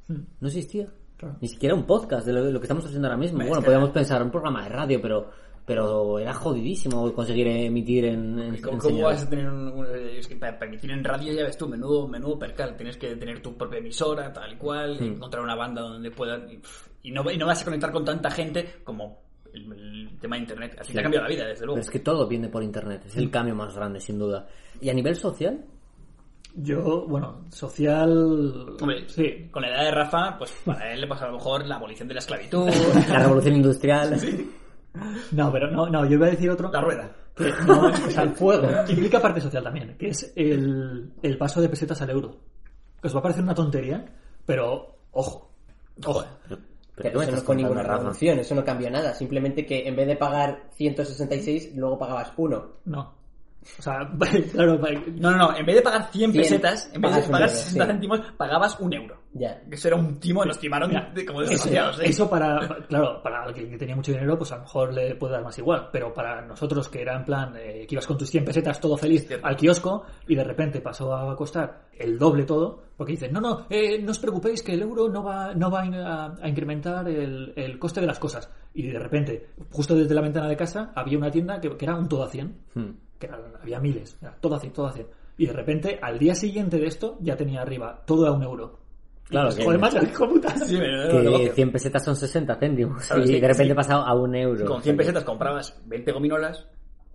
No 0.08 0.46
existía. 0.48 0.88
Claro. 1.16 1.36
Ni 1.40 1.48
siquiera 1.48 1.74
un 1.74 1.84
podcast 1.84 2.26
de 2.26 2.32
lo, 2.32 2.44
de 2.44 2.52
lo 2.52 2.60
que 2.60 2.64
estamos 2.64 2.84
haciendo 2.84 3.08
ahora 3.08 3.18
mismo. 3.18 3.40
Es 3.40 3.48
Bueno, 3.48 3.60
que- 3.62 3.66
podíamos 3.66 3.90
pensar 3.90 4.22
un 4.22 4.30
programa 4.30 4.62
de 4.64 4.68
radio, 4.68 5.00
pero 5.02 5.30
pero 5.66 6.18
era 6.20 6.32
jodidísimo 6.32 7.12
conseguir 7.12 7.48
emitir 7.48 8.04
en, 8.06 8.38
en, 8.38 8.54
¿Y 8.54 8.60
¿Cómo, 8.60 8.74
en 8.74 8.78
cómo 8.80 9.02
vas 9.02 9.24
a 9.24 9.28
tener 9.28 9.48
un, 9.50 9.68
un- 9.68 9.86
es 10.16 10.26
que 10.28 10.36
para 10.36 10.56
permitir 10.58 10.90
en 10.92 11.02
radio 11.04 11.32
ya 11.32 11.42
ves 11.42 11.58
tú, 11.58 11.68
menudo, 11.68 12.06
menudo 12.08 12.38
percal, 12.38 12.76
tienes 12.76 12.96
que 12.96 13.16
tener 13.16 13.42
tu 13.42 13.56
propia 13.56 13.80
emisora, 13.80 14.32
tal 14.32 14.52
y 14.52 14.56
cual, 14.56 14.98
encontrar 15.02 15.42
una 15.42 15.56
banda 15.56 15.82
donde 15.82 16.10
puedan, 16.12 16.48
y, 16.50 16.60
y 17.08 17.10
no, 17.10 17.28
y 17.30 17.36
no 17.36 17.46
vas 17.46 17.60
a 17.62 17.64
conectar 17.64 17.90
con 17.92 18.04
tanta 18.04 18.30
gente 18.30 18.76
como 18.84 19.18
el, 19.52 19.72
el 19.72 20.18
tema 20.20 20.36
de 20.36 20.42
internet. 20.42 20.76
Así 20.80 20.92
te 20.92 21.00
ha 21.00 21.02
cambiado 21.02 21.24
la 21.26 21.34
vida, 21.34 21.46
desde 21.46 21.64
luego. 21.66 21.74
Pero 21.74 21.84
es 21.84 21.90
que 21.90 21.98
todo 22.00 22.26
viene 22.28 22.48
por 22.48 22.62
internet. 22.62 23.02
Es 23.06 23.16
el 23.16 23.30
cambio 23.30 23.54
más 23.56 23.74
grande, 23.74 23.98
sin 24.00 24.18
duda. 24.18 24.46
Y 24.80 24.88
a 24.88 24.94
nivel 24.94 25.16
social, 25.16 25.64
Yo, 26.54 27.06
bueno, 27.08 27.44
social... 27.50 28.76
Hombre, 28.80 29.08
Sí. 29.08 29.48
con 29.50 29.62
la 29.62 29.68
edad 29.70 29.84
de 29.84 29.90
Rafa, 29.90 30.38
pues 30.38 30.52
para 30.64 30.92
él 30.92 31.00
le 31.00 31.06
pasa 31.06 31.24
a 31.24 31.28
lo 31.28 31.34
mejor 31.34 31.66
la 31.66 31.76
abolición 31.76 32.06
de 32.08 32.14
la 32.14 32.20
esclavitud, 32.20 32.68
la 33.08 33.18
revolución 33.20 33.56
industrial. 33.56 34.18
No, 35.32 35.52
pero 35.52 35.70
no, 35.70 35.88
no, 35.88 36.04
yo 36.04 36.14
iba 36.14 36.26
a 36.26 36.30
decir 36.30 36.50
otro... 36.50 36.70
la 36.70 36.80
rueda. 36.80 37.14
que 37.34 37.52
no, 37.66 37.88
o 37.88 38.10
sea, 38.10 38.22
el 38.22 38.34
fuego 38.34 38.68
implica 38.88 39.20
parte 39.20 39.40
social 39.40 39.62
también, 39.62 39.96
que 39.98 40.08
es 40.08 40.32
el, 40.36 41.12
el 41.22 41.38
paso 41.38 41.60
de 41.60 41.68
pesetas 41.68 42.00
al 42.02 42.10
euro. 42.10 42.36
Que 43.00 43.08
os 43.08 43.14
va 43.14 43.20
a 43.20 43.22
parecer 43.22 43.42
una 43.42 43.54
tontería, 43.54 44.04
pero 44.44 44.96
ojo, 45.12 45.50
ojo. 46.04 46.24
Pero, 46.48 46.60
Pero 46.96 47.10
¿qué 47.10 47.16
me 47.18 47.24
eso 47.24 47.32
no 47.32 47.38
estás 47.38 47.44
fue 47.44 47.54
contando, 47.54 47.74
ninguna 47.74 47.96
revolución, 47.96 48.38
eso 48.38 48.54
no 48.54 48.64
cambió 48.64 48.90
nada. 48.90 49.12
Simplemente 49.14 49.66
que 49.66 49.86
en 49.86 49.96
vez 49.96 50.06
de 50.06 50.16
pagar 50.16 50.70
166, 50.72 51.76
luego 51.76 51.98
pagabas 51.98 52.32
uno. 52.36 52.76
No. 52.86 53.15
O 53.78 53.82
sea, 53.82 54.08
claro, 54.52 54.78
No, 55.18 55.30
no, 55.30 55.36
no, 55.36 55.56
en 55.56 55.66
vez 55.66 55.76
de 55.76 55.82
pagar 55.82 56.10
100 56.10 56.32
Cien, 56.32 56.42
pesetas, 56.42 56.90
en 56.92 57.00
vez 57.00 57.14
de 57.14 57.22
pagar 57.22 57.48
euro, 57.48 57.54
60 57.54 57.84
sí. 57.84 57.90
céntimos, 57.90 58.20
pagabas 58.36 58.78
un 58.80 58.92
euro. 58.94 59.22
Ya. 59.32 59.62
Eso 59.70 59.88
era 59.88 59.96
un 59.96 60.18
timo, 60.18 60.44
nos 60.44 60.58
timaron 60.58 60.90
de, 61.14 61.26
como 61.26 61.42
eso, 61.42 61.50
desgraciados, 61.50 62.00
¿eh? 62.00 62.08
eso 62.08 62.30
para, 62.30 62.58
claro, 62.88 63.20
para 63.22 63.42
alguien 63.44 63.70
que 63.70 63.76
tenía 63.76 63.94
mucho 63.94 64.12
dinero, 64.12 64.38
pues 64.38 64.50
a 64.52 64.56
lo 64.56 64.62
mejor 64.62 64.94
le 64.94 65.14
puede 65.16 65.34
dar 65.34 65.44
más 65.44 65.58
igual, 65.58 65.88
pero 65.92 66.14
para 66.14 66.40
nosotros 66.42 66.88
que 66.88 67.02
era 67.02 67.16
en 67.16 67.24
plan, 67.24 67.54
eh, 67.56 67.86
que 67.86 67.94
ibas 67.94 68.06
con 68.06 68.16
tus 68.16 68.30
100 68.30 68.44
pesetas 68.46 68.80
todo 68.80 68.96
feliz 68.96 69.26
Cierto. 69.26 69.46
al 69.46 69.56
kiosco 69.56 70.04
y 70.26 70.34
de 70.34 70.44
repente 70.44 70.80
pasó 70.80 71.14
a 71.14 71.36
costar 71.36 71.86
el 71.98 72.18
doble 72.18 72.44
todo, 72.44 72.82
porque 72.96 73.12
dicen, 73.12 73.32
no, 73.32 73.40
no, 73.40 73.66
eh, 73.68 74.00
no 74.00 74.10
os 74.12 74.18
preocupéis 74.18 74.62
que 74.62 74.72
el 74.72 74.82
euro 74.82 75.08
no 75.08 75.22
va, 75.22 75.54
no 75.54 75.70
va 75.70 75.82
a, 75.82 76.34
a 76.40 76.48
incrementar 76.48 77.06
el, 77.08 77.52
el 77.56 77.78
coste 77.78 78.00
de 78.00 78.06
las 78.06 78.18
cosas. 78.18 78.50
Y 78.72 78.88
de 78.88 78.98
repente, 78.98 79.50
justo 79.70 79.94
desde 79.94 80.14
la 80.14 80.20
ventana 80.22 80.48
de 80.48 80.56
casa, 80.56 80.92
había 80.94 81.18
una 81.18 81.30
tienda 81.30 81.60
que, 81.60 81.76
que 81.76 81.84
era 81.84 81.94
un 81.96 82.08
todo 82.08 82.24
a 82.24 82.28
100, 82.28 82.56
Hmm. 82.74 82.90
Que 83.18 83.26
era- 83.26 83.40
había 83.62 83.80
miles, 83.80 84.16
era 84.20 84.34
todo 84.40 84.54
a 84.56 84.60
100, 84.60 84.72
todo 84.72 84.86
a 84.86 84.92
100. 84.92 85.06
Y 85.38 85.46
de 85.46 85.52
repente, 85.52 85.98
al 86.00 86.18
día 86.18 86.34
siguiente 86.34 86.78
de 86.78 86.86
esto, 86.86 87.16
ya 87.20 87.36
tenía 87.36 87.62
arriba 87.62 88.02
todo 88.06 88.26
a 88.26 88.32
un 88.32 88.42
euro. 88.42 88.78
Claro, 89.28 89.54
que- 89.54 89.64
Joder, 89.64 89.80
macho, 89.80 89.98
hijo 90.02 90.28
puta. 90.28 90.56
Sí, 90.58 90.76
Que 90.78 91.18
negocio. 91.22 91.52
100 91.54 91.72
pesetas 91.72 92.04
son 92.04 92.16
60 92.16 92.54
céntimos. 92.56 93.06
Claro, 93.06 93.22
y 93.24 93.26
sí, 93.26 93.32
de 93.40 93.40
repente 93.48 93.64
sí. 93.64 93.70
ha 93.72 93.74
pasado 93.74 94.02
a 94.06 94.14
un 94.14 94.34
euro. 94.34 94.64
Con 94.66 94.82
100 94.82 94.96
pesetas 94.96 95.24
comprabas 95.24 95.78
20 95.86 96.12
gominolas, 96.12 96.66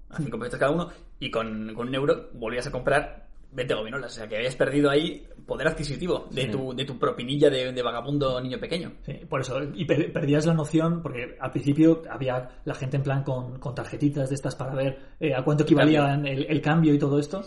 a 0.10 0.17
5 0.17 0.38
pesetas 0.38 0.60
cada 0.60 0.72
uno, 0.74 0.89
y 1.20 1.31
con, 1.31 1.74
con 1.74 1.88
un 1.88 1.96
euro 1.96 2.29
volvías 2.34 2.67
a 2.67 2.72
comprar 2.72 3.27
20 3.51 3.74
gominolas. 3.74 4.12
O 4.12 4.15
sea 4.15 4.27
que 4.27 4.38
habías 4.38 4.55
perdido 4.55 4.89
ahí 4.89 5.27
poder 5.46 5.67
adquisitivo 5.67 6.27
de, 6.31 6.46
tu, 6.48 6.74
de 6.74 6.86
tu 6.86 6.98
propinilla 6.98 7.50
de, 7.50 7.72
de 7.74 7.81
vagabundo 7.81 8.39
niño 8.39 8.60
pequeño. 8.60 8.93
Sí, 9.05 9.13
por 9.29 9.41
eso. 9.41 9.60
Y 9.74 9.86
per- 9.86 10.12
perdías 10.13 10.46
la 10.46 10.53
noción, 10.53 11.01
porque 11.01 11.36
al 11.39 11.51
principio 11.51 12.01
había 12.10 12.50
la 12.65 12.74
gente 12.75 12.98
en 12.98 13.03
plan 13.03 13.24
con, 13.24 13.60
con 13.60 13.75
tarjetitas 13.75 14.29
de 14.29 14.36
estas 14.36 14.55
para 14.55 14.74
ver 14.74 14.98
eh, 15.20 15.34
a 15.36 15.43
cuánto 15.43 15.63
equivalía 15.63 16.13
el, 16.15 16.46
el 16.50 16.62
cambio 16.62 16.93
y 16.93 17.00
todo 17.00 17.20
esto. 17.20 17.41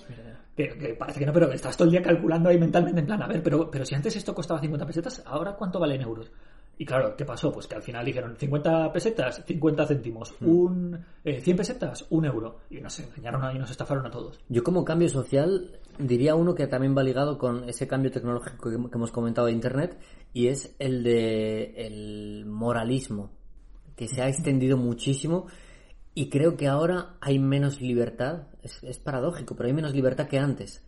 Que, 0.56 0.68
que 0.68 0.94
parece 0.94 1.18
que 1.18 1.26
no, 1.26 1.32
pero 1.32 1.50
estás 1.50 1.76
todo 1.76 1.86
el 1.86 1.90
día 1.92 2.02
calculando 2.02 2.48
ahí 2.48 2.56
mentalmente 2.58 3.00
en 3.00 3.06
plan, 3.06 3.20
a 3.20 3.26
ver, 3.26 3.42
pero, 3.42 3.68
pero 3.70 3.84
si 3.84 3.96
antes 3.96 4.14
esto 4.14 4.32
costaba 4.32 4.60
50 4.60 4.86
pesetas, 4.86 5.20
¿ahora 5.26 5.54
cuánto 5.56 5.80
vale 5.80 5.96
en 5.96 6.02
euros? 6.02 6.30
Y 6.78 6.84
claro, 6.84 7.14
¿qué 7.16 7.24
pasó? 7.24 7.52
Pues 7.52 7.66
que 7.66 7.76
al 7.76 7.82
final 7.82 8.04
dijeron 8.04 8.36
50 8.36 8.92
pesetas, 8.92 9.42
50 9.46 9.86
céntimos, 9.86 10.34
un, 10.40 10.98
eh, 11.24 11.40
100 11.40 11.56
pesetas, 11.56 12.06
un 12.10 12.24
euro. 12.24 12.58
Y 12.70 12.80
nos 12.80 12.98
engañaron 12.98 13.54
y 13.54 13.58
nos 13.58 13.70
estafaron 13.70 14.04
a 14.06 14.10
todos. 14.10 14.40
Yo 14.48 14.64
como 14.64 14.84
cambio 14.84 15.08
social 15.08 15.78
diría 15.98 16.34
uno 16.34 16.54
que 16.54 16.66
también 16.66 16.96
va 16.96 17.02
ligado 17.04 17.38
con 17.38 17.68
ese 17.68 17.86
cambio 17.86 18.10
tecnológico 18.10 18.70
que, 18.70 18.76
que 18.76 18.96
hemos 18.96 19.12
comentado 19.12 19.46
de 19.46 19.52
Internet 19.52 19.98
y 20.32 20.48
es 20.48 20.74
el 20.80 21.04
de 21.04 21.74
el 21.86 22.46
moralismo 22.46 23.30
que 23.94 24.08
se 24.08 24.20
ha 24.22 24.28
extendido 24.28 24.76
muchísimo 24.76 25.46
y 26.16 26.28
creo 26.28 26.56
que 26.56 26.66
ahora 26.66 27.14
hay 27.20 27.38
menos 27.38 27.80
libertad. 27.80 28.48
Es, 28.62 28.82
es 28.82 28.98
paradójico, 28.98 29.54
pero 29.54 29.68
hay 29.68 29.72
menos 29.74 29.92
libertad 29.94 30.26
que 30.26 30.38
antes. 30.38 30.82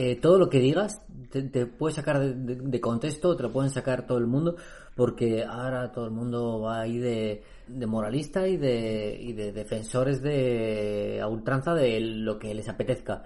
Eh, 0.00 0.16
todo 0.16 0.38
lo 0.38 0.48
que 0.50 0.58
digas 0.58 1.02
te, 1.30 1.42
te 1.42 1.66
puede 1.66 1.94
sacar 1.94 2.18
de, 2.18 2.34
de- 2.34 2.56
de 2.56 2.80
contexto, 2.80 3.36
te 3.36 3.44
lo 3.44 3.52
pueden 3.52 3.70
sacar 3.70 4.08
todo 4.08 4.18
el 4.18 4.26
mundo, 4.26 4.56
porque 4.94 5.44
ahora 5.44 5.92
todo 5.92 6.06
el 6.06 6.10
mundo 6.10 6.60
va 6.60 6.80
ahí 6.80 6.98
de, 6.98 7.42
moralista 7.68 8.46
y 8.46 8.56
de, 8.56 9.16
y 9.20 9.32
de 9.32 9.52
defensores 9.52 10.22
de 10.22 11.20
a 11.22 11.28
ultranza 11.28 11.74
de 11.74 12.00
lo 12.00 12.38
que 12.38 12.54
les 12.54 12.68
apetezca. 12.68 13.24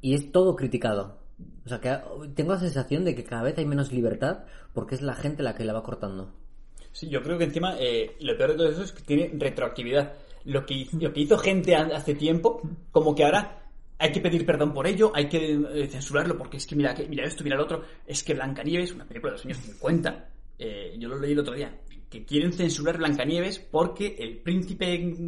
Y 0.00 0.14
es 0.14 0.32
todo 0.32 0.56
criticado. 0.56 1.18
O 1.64 1.68
sea, 1.68 1.80
que 1.80 1.96
tengo 2.34 2.52
la 2.52 2.60
sensación 2.60 3.04
de 3.04 3.14
que 3.14 3.24
cada 3.24 3.42
vez 3.42 3.56
hay 3.58 3.66
menos 3.66 3.92
libertad 3.92 4.44
porque 4.72 4.94
es 4.94 5.02
la 5.02 5.14
gente 5.14 5.42
la 5.42 5.54
que 5.54 5.64
la 5.64 5.72
va 5.72 5.82
cortando. 5.82 6.32
Sí, 6.92 7.08
yo 7.08 7.22
creo 7.22 7.38
que 7.38 7.44
encima 7.44 7.76
eh, 7.78 8.16
lo 8.20 8.36
peor 8.36 8.50
de 8.50 8.56
todo 8.56 8.68
eso 8.68 8.82
es 8.82 8.92
que 8.92 9.02
tiene 9.02 9.30
retroactividad. 9.36 10.12
Lo 10.44 10.66
que, 10.66 10.86
lo 11.00 11.12
que 11.12 11.20
hizo 11.20 11.38
gente 11.38 11.74
hace 11.74 12.14
tiempo, 12.14 12.60
como 12.92 13.14
que 13.14 13.24
ahora 13.24 13.64
hay 13.98 14.12
que 14.12 14.20
pedir 14.20 14.44
perdón 14.44 14.74
por 14.74 14.86
ello, 14.86 15.10
hay 15.14 15.28
que 15.28 15.54
eh, 15.54 15.88
censurarlo 15.88 16.36
porque 16.36 16.58
es 16.58 16.66
que 16.66 16.76
mira, 16.76 16.94
que, 16.94 17.08
mira 17.08 17.24
esto, 17.24 17.42
mira 17.42 17.56
lo 17.56 17.64
otro. 17.64 17.82
Es 18.06 18.22
que 18.22 18.34
Blancanieves, 18.34 18.92
una 18.92 19.06
película 19.06 19.32
de 19.32 19.38
los 19.38 19.46
años 19.46 19.58
50, 19.58 20.28
eh, 20.58 20.94
yo 20.98 21.08
lo 21.08 21.18
leí 21.18 21.32
el 21.32 21.40
otro 21.40 21.54
día, 21.54 21.80
que 22.10 22.24
quieren 22.24 22.52
censurar 22.52 22.98
Blancanieves 22.98 23.58
porque 23.58 24.16
el 24.18 24.38
príncipe 24.38 24.86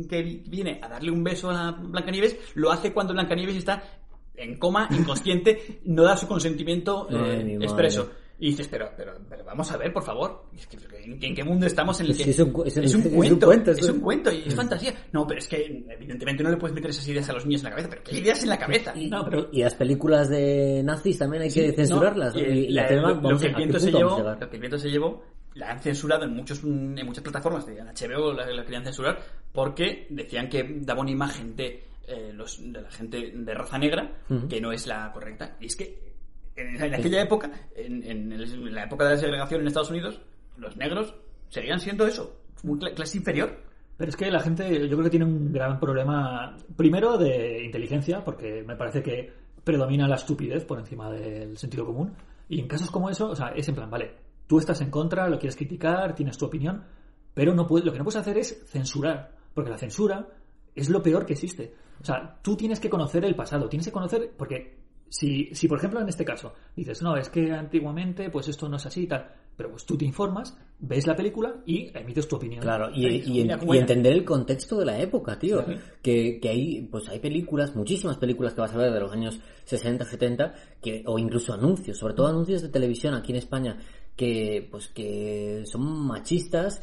que 0.09 0.23
viene 0.47 0.79
a 0.83 0.89
darle 0.89 1.11
un 1.11 1.25
beso 1.25 1.51
a 1.51 1.73
Blancanieves 1.73 2.39
lo 2.55 2.71
hace 2.71 2.93
cuando 2.93 3.13
Blancanieves 3.13 3.57
está 3.57 3.83
en 4.35 4.59
coma, 4.59 4.89
inconsciente, 4.91 5.81
no 5.85 6.05
da 6.05 6.17
su 6.17 6.29
consentimiento 6.29 7.09
eh, 7.11 7.59
Ay, 7.59 7.59
madre. 7.59 7.89
Y 8.39 8.49
dices, 8.51 8.69
pero, 8.69 8.91
pero, 8.97 9.15
pero 9.31 9.45
vamos 9.45 9.71
a 9.73 9.79
ver, 9.79 9.93
por 9.95 10.03
favor, 10.05 10.45
es 10.55 10.67
que, 10.67 10.77
¿en, 11.05 11.19
en 11.25 11.35
qué 11.35 11.43
mundo 11.43 11.65
estamos 11.67 11.99
en 12.01 12.07
el 12.07 12.15
Sí, 12.15 12.25
que 12.25 12.31
es 12.31 12.39
un 12.41 12.49
es 12.49 12.55
un- 12.55 12.67
es 12.67 12.77
un 12.77 12.85
es 12.85 12.95
un 13.07 13.15
cuento, 13.15 13.47
cuento, 13.47 13.71
es 13.71 13.89
un 13.89 14.01
cuento 14.01 14.31
y 14.33 14.43
es 14.47 14.55
fantasía? 14.55 14.93
No, 15.13 15.27
pero 15.27 15.39
es 15.41 15.49
que 15.49 15.85
evidentemente 15.89 16.43
no 16.43 16.51
le 16.51 16.59
puedes 16.59 16.75
meter 16.75 16.91
esas 16.91 17.09
ideas 17.09 17.29
a 17.31 17.33
los 17.33 17.47
niños 17.47 17.63
en 17.63 17.65
la 17.65 17.71
cabeza, 17.71 17.89
pero 17.89 18.03
¿qué 18.05 18.19
ideas 18.19 18.43
en 18.43 18.49
la 18.51 18.59
cabeza? 18.59 18.93
No, 19.09 19.25
pero 19.25 19.49
Y 19.53 19.63
las 19.63 19.75
películas 19.75 20.29
de 20.29 20.83
nazis 20.85 21.19
también 21.19 21.45
hay 21.45 21.51
que 21.51 21.73
censurarlas. 21.73 22.35
No, 22.35 22.41
y, 22.41 22.45
y 22.45 22.59
y 22.67 22.69
la- 22.73 22.83
el 22.83 22.89
tema, 22.89 23.09
lo, 23.09 23.15
lo 23.15 23.21
vamos 23.23 23.41
que 23.41 23.47
a- 23.47 23.49
el 23.49 23.55
¿a 23.55 23.57
qué 23.57 23.63
viento 23.65 23.79
se 23.81 23.91
llevó, 23.93 24.19
lo 24.19 24.39
que 24.51 24.57
el 24.57 24.61
viento 24.61 24.79
se 24.79 24.91
llevó, 24.91 25.25
la 25.55 25.71
han 25.71 25.81
censurado 25.81 26.25
en 26.25 26.35
muchos 26.35 26.63
en 26.63 27.07
muchas 27.07 27.23
plataformas, 27.25 27.65
de 27.65 27.81
HBO 27.83 28.35
la, 28.35 28.45
la 28.51 28.63
querían 28.65 28.85
censurar 28.85 29.19
porque 29.51 30.07
decían 30.11 30.51
que 30.51 30.63
daba 30.83 31.01
una 31.01 31.11
imagen 31.11 31.57
de 31.57 31.85
eh, 32.07 32.33
los, 32.35 32.61
de 32.73 32.83
la 32.83 32.91
gente 32.91 33.33
de 33.35 33.55
raza 33.55 33.79
negra 33.79 34.13
que 34.49 34.61
no 34.61 34.73
es 34.73 34.87
la 34.87 35.11
correcta. 35.13 35.57
Y 35.59 35.67
es 35.67 35.75
que 35.77 36.06
en, 36.57 36.83
en 36.83 36.95
aquella 36.95 37.23
época, 37.23 37.51
en, 37.75 38.03
en 38.03 38.33
el- 38.33 38.43
en 38.69 38.75
la 38.75 38.85
época 38.85 39.05
de 39.05 39.11
la 39.13 39.17
segregación 39.19 39.61
en 39.61 39.67
Estados 39.69 39.91
Unidos, 39.91 40.21
los 40.57 40.77
negros 40.77 41.15
seguían 41.49 41.81
siendo 41.81 42.07
eso, 42.07 42.41
una 42.65 42.91
clase 42.93 43.19
inferior. 43.19 43.61
Pero 43.97 44.11
es 44.11 44.17
que 44.17 44.31
la 44.31 44.41
gente, 44.41 44.69
yo 44.89 44.97
creo 44.97 45.05
que 45.05 45.11
tiene 45.11 45.25
un 45.25 45.53
gran 45.53 45.81
problema, 45.81 46.57
primero 46.77 47.17
de 47.17 47.65
inteligencia, 47.65 48.23
porque 48.23 48.63
me 48.63 48.77
parece 48.77 49.03
que 49.03 49.33
predomina 49.65 50.07
la 50.07 50.17
estupidez 50.17 50.65
por 50.67 50.79
encima 50.79 51.11
del 51.11 51.57
sentido 51.57 51.87
común. 51.87 52.13
Y 52.49 52.61
en 52.61 52.69
casos 52.69 52.91
como 52.91 53.09
eso, 53.09 53.31
o 53.31 53.35
sea, 53.37 53.49
es 53.57 53.67
en 53.69 53.75
plan, 53.75 53.91
vale, 53.91 54.13
tú 54.47 54.59
estás 54.59 54.81
en 54.83 54.91
contra, 54.91 55.29
lo 55.29 55.39
quieres 55.39 55.57
criticar, 55.57 56.15
tienes 56.15 56.37
tu 56.37 56.45
opinión, 56.45 56.85
pero 57.33 57.55
no 57.55 57.67
puedes, 57.67 57.87
lo 57.87 57.93
que 57.93 57.99
no 57.99 58.05
puedes 58.05 58.21
hacer 58.21 58.37
es 58.37 58.63
censurar, 58.67 59.33
porque 59.55 59.71
la 59.71 59.79
censura 59.79 60.29
es 60.75 60.91
lo 60.91 61.03
peor 61.03 61.25
que 61.25 61.33
existe. 61.33 61.73
O 62.01 62.05
sea, 62.05 62.39
tú 62.43 62.55
tienes 62.55 62.79
que 62.81 62.91
conocer 62.91 63.25
el 63.25 63.35
pasado, 63.35 63.67
tienes 63.69 63.87
que 63.87 63.93
conocer, 63.93 64.31
porque 64.37 64.77
si, 65.09 65.55
si 65.55 65.69
por 65.69 65.79
ejemplo 65.79 66.01
en 66.01 66.09
este 66.09 66.25
caso 66.25 66.55
dices, 66.75 67.03
no, 67.03 67.17
es 67.17 67.29
que 67.29 67.53
antiguamente 67.53 68.31
pues 68.31 68.49
esto 68.49 68.69
no 68.69 68.77
es 68.77 68.87
así 68.87 69.03
y 69.03 69.07
tal, 69.07 69.31
pero 69.57 69.71
pues 69.71 69.87
tú 69.87 69.97
te 69.97 70.05
informas, 70.05 70.57
ves 70.79 71.07
la 71.07 71.17
película 71.17 71.63
y 71.65 71.91
emites 71.97 72.29
tu 72.29 72.37
opinión. 72.37 72.61
Claro, 72.61 72.91
y, 72.95 73.41
entender 73.41 74.13
el 74.13 74.25
contexto 74.25 74.79
de 74.79 74.85
la 74.85 75.01
época, 75.01 75.39
tío. 75.39 75.65
Sí. 75.67 75.75
Que, 76.03 76.39
que 76.41 76.49
hay, 76.49 76.83
pues 76.83 77.09
hay 77.09 77.21
películas, 77.21 77.75
muchísimas 77.75 78.19
películas 78.19 78.53
que 78.53 78.61
vas 78.61 78.75
a 78.75 78.77
ver 78.77 78.93
de 78.93 79.01
los 79.01 79.13
años 79.13 79.41
60, 79.65 80.05
70, 80.05 80.55
que, 80.83 81.03
o 81.07 81.19
incluso 81.19 81.55
anuncios, 81.55 81.97
sobre 81.97 82.15
todo 82.15 82.27
anuncios 82.27 82.61
de 82.61 82.69
televisión 82.69 83.15
aquí 83.15 83.33
en 83.33 83.39
España, 83.39 83.79
que, 84.15 84.69
pues 84.71 84.89
que 84.89 85.63
son 85.65 86.07
machistas, 86.07 86.81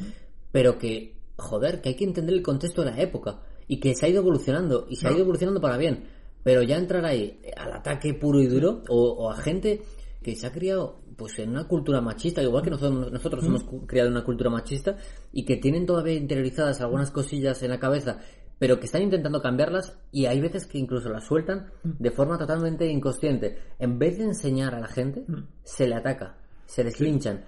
pero 0.50 0.76
que, 0.76 1.14
joder, 1.36 1.80
que 1.80 1.90
hay 1.90 1.94
que 1.94 2.04
entender 2.04 2.34
el 2.34 2.42
contexto 2.42 2.82
de 2.82 2.90
la 2.90 3.00
época. 3.00 3.40
Y 3.66 3.78
que 3.80 3.94
se 3.94 4.04
ha 4.04 4.08
ido 4.08 4.20
evolucionando, 4.20 4.86
y 4.90 4.96
se 4.96 5.08
ha 5.08 5.12
ido 5.12 5.20
evolucionando 5.20 5.60
para 5.60 5.78
bien. 5.78 6.04
Pero 6.44 6.62
ya 6.62 6.76
entrar 6.76 7.04
ahí 7.04 7.40
al 7.56 7.72
ataque 7.72 8.14
puro 8.14 8.40
y 8.40 8.46
duro, 8.46 8.84
o, 8.88 9.10
o 9.14 9.30
a 9.30 9.36
gente 9.36 9.82
que 10.22 10.36
se 10.36 10.46
ha 10.46 10.52
criado 10.52 11.00
pues 11.16 11.38
en 11.38 11.50
una 11.50 11.66
cultura 11.66 12.00
machista, 12.00 12.42
igual 12.42 12.62
que 12.62 12.70
nosotros, 12.70 13.12
nosotros 13.12 13.44
hemos 13.44 13.64
criado 13.86 14.08
en 14.08 14.14
una 14.14 14.24
cultura 14.24 14.50
machista, 14.50 14.96
y 15.32 15.44
que 15.44 15.56
tienen 15.56 15.86
todavía 15.86 16.14
interiorizadas 16.14 16.80
algunas 16.80 17.10
cosillas 17.10 17.62
en 17.62 17.70
la 17.70 17.78
cabeza, 17.78 18.20
pero 18.58 18.78
que 18.78 18.86
están 18.86 19.02
intentando 19.02 19.40
cambiarlas, 19.40 19.98
y 20.12 20.26
hay 20.26 20.40
veces 20.40 20.66
que 20.66 20.78
incluso 20.78 21.08
las 21.08 21.24
sueltan 21.26 21.70
de 21.82 22.10
forma 22.10 22.38
totalmente 22.38 22.86
inconsciente. 22.90 23.58
En 23.78 23.98
vez 23.98 24.18
de 24.18 24.24
enseñar 24.24 24.74
a 24.74 24.80
la 24.80 24.88
gente, 24.88 25.24
se 25.62 25.86
le 25.86 25.94
ataca, 25.94 26.38
se 26.66 26.84
les 26.84 27.00
linchan. 27.00 27.44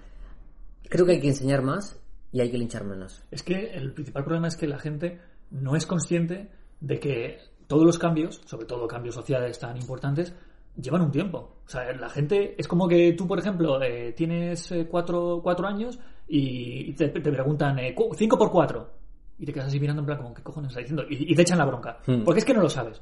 Creo 0.89 1.05
que 1.05 1.13
hay 1.13 1.21
que 1.21 1.29
enseñar 1.29 1.61
más 1.61 1.99
y 2.31 2.41
hay 2.41 2.51
que 2.51 2.57
linchar 2.57 2.85
menos. 2.85 3.23
Es 3.31 3.43
que 3.43 3.71
el 3.73 3.93
principal 3.93 4.23
problema 4.23 4.47
es 4.47 4.55
que 4.55 4.67
la 4.67 4.79
gente 4.79 5.19
no 5.51 5.75
es 5.75 5.85
consciente 5.85 6.51
de 6.79 6.99
que 6.99 7.37
todos 7.67 7.85
los 7.85 7.99
cambios, 7.99 8.41
sobre 8.45 8.65
todo 8.65 8.87
cambios 8.87 9.15
sociales 9.15 9.59
tan 9.59 9.77
importantes, 9.77 10.33
llevan 10.75 11.01
un 11.01 11.11
tiempo. 11.11 11.57
O 11.65 11.69
sea, 11.69 11.91
la 11.93 12.09
gente 12.09 12.55
es 12.57 12.67
como 12.67 12.87
que 12.87 13.13
tú, 13.13 13.27
por 13.27 13.39
ejemplo, 13.39 13.81
eh, 13.81 14.13
tienes 14.13 14.71
eh, 14.71 14.87
cuatro, 14.89 15.41
cuatro 15.43 15.67
años 15.67 15.99
y 16.27 16.93
te, 16.93 17.09
te 17.09 17.31
preguntan 17.31 17.79
eh, 17.79 17.95
cinco 18.15 18.37
por 18.37 18.51
cuatro 18.51 18.89
y 19.39 19.45
te 19.45 19.53
quedas 19.53 19.67
así 19.67 19.79
mirando 19.79 20.01
en 20.01 20.05
plan 20.05 20.17
como, 20.17 20.33
¿qué 20.33 20.41
cojones 20.41 20.69
está 20.69 20.79
diciendo? 20.79 21.03
Y, 21.09 21.31
y 21.31 21.35
te 21.35 21.41
echan 21.41 21.57
la 21.57 21.65
bronca. 21.65 21.99
Hmm. 22.05 22.23
Porque 22.23 22.39
es 22.39 22.45
que 22.45 22.53
no 22.53 22.61
lo 22.61 22.69
sabes. 22.69 23.01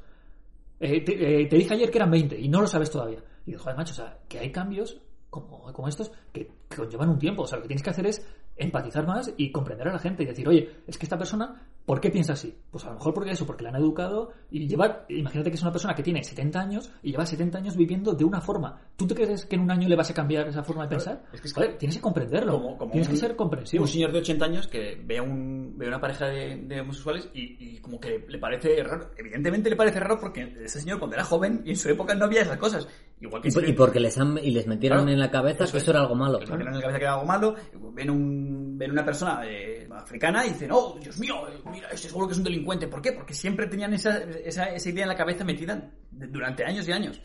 Eh, 0.78 1.00
te, 1.00 1.46
te 1.46 1.56
dije 1.56 1.72
ayer 1.72 1.90
que 1.90 1.98
eran 1.98 2.10
20 2.10 2.38
y 2.38 2.48
no 2.48 2.60
lo 2.60 2.66
sabes 2.66 2.90
todavía. 2.90 3.18
Y 3.46 3.52
digo, 3.52 3.62
joder, 3.62 3.76
macho, 3.76 3.92
o 3.92 3.96
sea, 3.96 4.18
que 4.28 4.38
hay 4.38 4.50
cambios 4.50 5.00
como, 5.42 5.72
como 5.72 5.88
estos 5.88 6.10
que, 6.32 6.50
que 6.68 6.76
conllevan 6.76 7.08
un 7.10 7.18
tiempo. 7.18 7.42
O 7.42 7.46
sea, 7.46 7.56
lo 7.58 7.62
que 7.62 7.68
tienes 7.68 7.82
que 7.82 7.90
hacer 7.90 8.06
es 8.06 8.26
empatizar 8.58 9.06
más 9.06 9.32
y 9.36 9.50
comprender 9.52 9.86
a 9.88 9.92
la 9.92 9.98
gente 9.98 10.22
y 10.22 10.26
decir, 10.26 10.48
oye, 10.48 10.70
es 10.86 10.96
que 10.96 11.04
esta 11.04 11.18
persona, 11.18 11.62
¿por 11.84 12.00
qué 12.00 12.10
piensa 12.10 12.32
así? 12.32 12.56
Pues 12.70 12.84
a 12.86 12.88
lo 12.88 12.94
mejor 12.94 13.12
porque 13.12 13.30
eso, 13.32 13.44
porque 13.44 13.62
la 13.64 13.68
han 13.68 13.76
educado 13.76 14.32
y 14.50 14.66
lleva, 14.66 15.04
imagínate 15.10 15.50
que 15.50 15.56
es 15.56 15.62
una 15.62 15.72
persona 15.72 15.94
que 15.94 16.02
tiene 16.02 16.24
70 16.24 16.58
años 16.58 16.90
y 17.02 17.10
lleva 17.10 17.26
70 17.26 17.58
años 17.58 17.76
viviendo 17.76 18.14
de 18.14 18.24
una 18.24 18.40
forma. 18.40 18.80
¿Tú 18.96 19.06
te 19.06 19.14
crees 19.14 19.44
que 19.44 19.56
en 19.56 19.62
un 19.62 19.70
año 19.70 19.86
le 19.88 19.94
vas 19.96 20.08
a 20.10 20.14
cambiar 20.14 20.48
esa 20.48 20.62
forma 20.62 20.84
de 20.84 20.88
pensar? 20.88 21.22
es 21.34 21.40
que 21.42 21.48
es 21.48 21.52
Joder, 21.52 21.76
tienes 21.76 21.96
que 21.96 22.02
comprenderlo. 22.02 22.52
Como- 22.52 22.78
como 22.78 22.92
tienes 22.92 23.08
un- 23.08 23.14
que 23.14 23.20
ser 23.20 23.36
comprensivo. 23.36 23.82
Un 23.84 23.88
señor 23.88 24.12
de 24.12 24.18
80 24.20 24.44
años 24.46 24.66
que 24.68 25.02
ve 25.04 25.18
a, 25.18 25.22
un, 25.22 25.74
ve 25.76 25.84
a 25.84 25.88
una 25.88 26.00
pareja 26.00 26.26
de, 26.26 26.56
de 26.56 26.80
homosexuales 26.80 27.28
y, 27.34 27.56
y 27.76 27.78
como 27.80 28.00
que 28.00 28.24
le 28.26 28.38
parece 28.38 28.82
raro. 28.82 29.10
Evidentemente 29.18 29.68
le 29.68 29.76
parece 29.76 30.00
raro 30.00 30.18
porque 30.18 30.54
ese 30.64 30.80
señor 30.80 30.98
cuando 30.98 31.14
era 31.16 31.24
joven 31.24 31.60
y 31.66 31.70
en 31.70 31.76
su 31.76 31.90
época 31.90 32.14
no 32.14 32.24
había 32.24 32.40
esas 32.40 32.56
cosas. 32.56 32.88
Igual 33.20 33.40
que 33.42 33.48
Y, 33.48 33.50
por- 33.52 33.68
y 33.68 33.72
porque 33.72 33.98
les 34.00 34.18
han, 34.18 34.36
y 34.38 34.50
les 34.50 34.66
metieron 34.66 34.98
Claro, 34.98 35.12
en 35.12 35.18
la 35.18 35.30
cabeza 35.30 35.64
eso 35.64 35.72
que 35.72 35.78
es. 35.78 35.82
eso 35.84 35.90
era 35.92 36.00
algo 36.00 36.14
malo. 36.14 36.38
les 36.38 36.50
metieron 36.50 36.74
en 36.74 36.80
la 36.80 36.80
cabeza 36.82 36.98
que 36.98 37.04
era 37.04 37.14
algo 37.14 37.26
malo, 37.26 37.54
ven, 37.94 38.10
un, 38.10 38.76
ven 38.78 38.90
una 38.90 39.04
persona 39.04 39.40
eh, 39.46 39.88
africana 39.90 40.44
y 40.44 40.50
dicen, 40.50 40.70
oh, 40.72 40.98
Dios 41.00 41.18
mío, 41.18 41.34
eh, 41.48 41.58
mira, 41.70 41.88
este 41.88 42.08
seguro 42.08 42.26
que 42.26 42.32
es 42.32 42.38
un 42.38 42.44
delincuente. 42.44 42.88
¿Por 42.88 43.00
qué? 43.00 43.12
Porque 43.12 43.32
siempre 43.32 43.66
tenían 43.68 43.94
esa, 43.94 44.18
esa, 44.18 44.64
esa 44.66 44.90
idea 44.90 45.04
en 45.04 45.08
la 45.08 45.16
cabeza 45.16 45.44
metida 45.44 45.90
durante 46.10 46.64
años 46.64 46.86
y 46.88 46.92
años. 46.92 47.20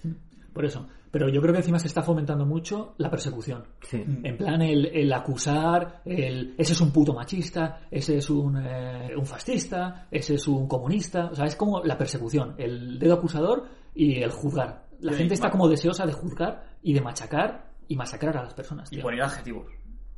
Por 0.53 0.65
eso. 0.65 0.87
Pero 1.11 1.27
yo 1.27 1.41
creo 1.41 1.51
que 1.53 1.59
encima 1.59 1.77
se 1.79 1.87
está 1.87 2.01
fomentando 2.03 2.45
mucho 2.45 2.95
la 2.97 3.09
persecución. 3.09 3.65
Sí. 3.81 4.01
En 4.23 4.37
plan, 4.37 4.61
el, 4.61 4.85
el 4.85 5.11
acusar, 5.11 6.01
el 6.05 6.55
ese 6.57 6.71
es 6.71 6.79
un 6.79 6.91
puto 6.93 7.13
machista, 7.13 7.81
ese 7.91 8.17
es 8.17 8.29
un, 8.29 8.55
eh, 8.65 9.13
un 9.17 9.25
fascista, 9.25 10.07
ese 10.09 10.35
es 10.35 10.47
un 10.47 10.69
comunista. 10.69 11.25
O 11.31 11.35
sea, 11.35 11.45
es 11.47 11.55
como 11.57 11.83
la 11.83 11.97
persecución, 11.97 12.55
el 12.57 12.97
dedo 12.97 13.15
acusador 13.15 13.65
y 13.93 14.21
el 14.21 14.31
juzgar. 14.31 14.85
La 15.01 15.13
gente 15.13 15.33
está 15.33 15.49
como 15.51 15.67
deseosa 15.67 16.05
de 16.05 16.13
juzgar 16.13 16.63
y 16.81 16.93
de 16.93 17.01
machacar 17.01 17.71
y 17.87 17.95
masacrar 17.95 18.37
a 18.37 18.43
las 18.43 18.53
personas. 18.53 18.91
Y 18.91 18.97
poner 19.01 19.21
adjetivos. 19.21 19.65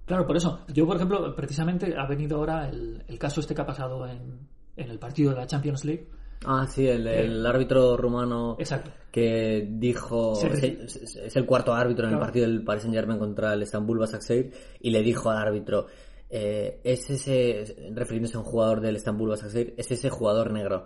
Claro, 0.06 0.28
por 0.28 0.36
eso. 0.38 0.60
Yo, 0.74 0.86
por 0.86 0.98
ejemplo, 0.98 1.34
precisamente 1.36 1.96
ha 1.98 2.06
venido 2.06 2.38
ahora 2.38 2.68
el, 2.70 3.04
el 3.08 3.18
caso 3.18 3.40
este 3.40 3.56
que 3.56 3.62
ha 3.62 3.66
pasado 3.66 4.06
en, 4.08 4.40
en 4.76 4.90
el 4.92 5.00
partido 5.00 5.32
de 5.32 5.38
la 5.38 5.48
Champions 5.48 5.86
League. 5.86 6.08
Ah, 6.46 6.68
sí, 6.68 6.86
el, 6.86 7.08
el 7.08 7.46
árbitro 7.46 7.96
rumano 7.96 8.58
Exacto. 8.60 8.92
que 9.12 9.66
dijo, 9.72 10.36
Sí. 10.36 10.48
es, 10.48 10.96
es- 10.98 11.16
es 11.16 11.36
el 11.38 11.46
cuarto 11.46 11.74
árbitro 11.74 12.06
en 12.08 12.14
el 12.16 12.20
partido 12.20 12.46
del 12.46 12.66
Paris 12.66 12.82
Saint 12.84 12.94
Germain 12.96 13.18
contra 13.18 13.54
el 13.54 13.62
Istanbul 13.64 14.00
Basaksehir 14.00 14.52
y 14.82 14.90
le 14.92 15.02
dijo 15.02 15.30
al 15.30 15.38
árbitro, 15.38 15.88
eh, 16.30 16.82
es 16.84 17.10
ese, 17.10 17.92
refiriéndose 17.94 18.36
a 18.36 18.42
un 18.42 18.46
jugador 18.46 18.82
del 18.82 18.98
Istanbul 18.98 19.30
Basaksehir, 19.30 19.74
es 19.78 19.90
ese 19.90 20.10
jugador 20.10 20.52
negro. 20.52 20.86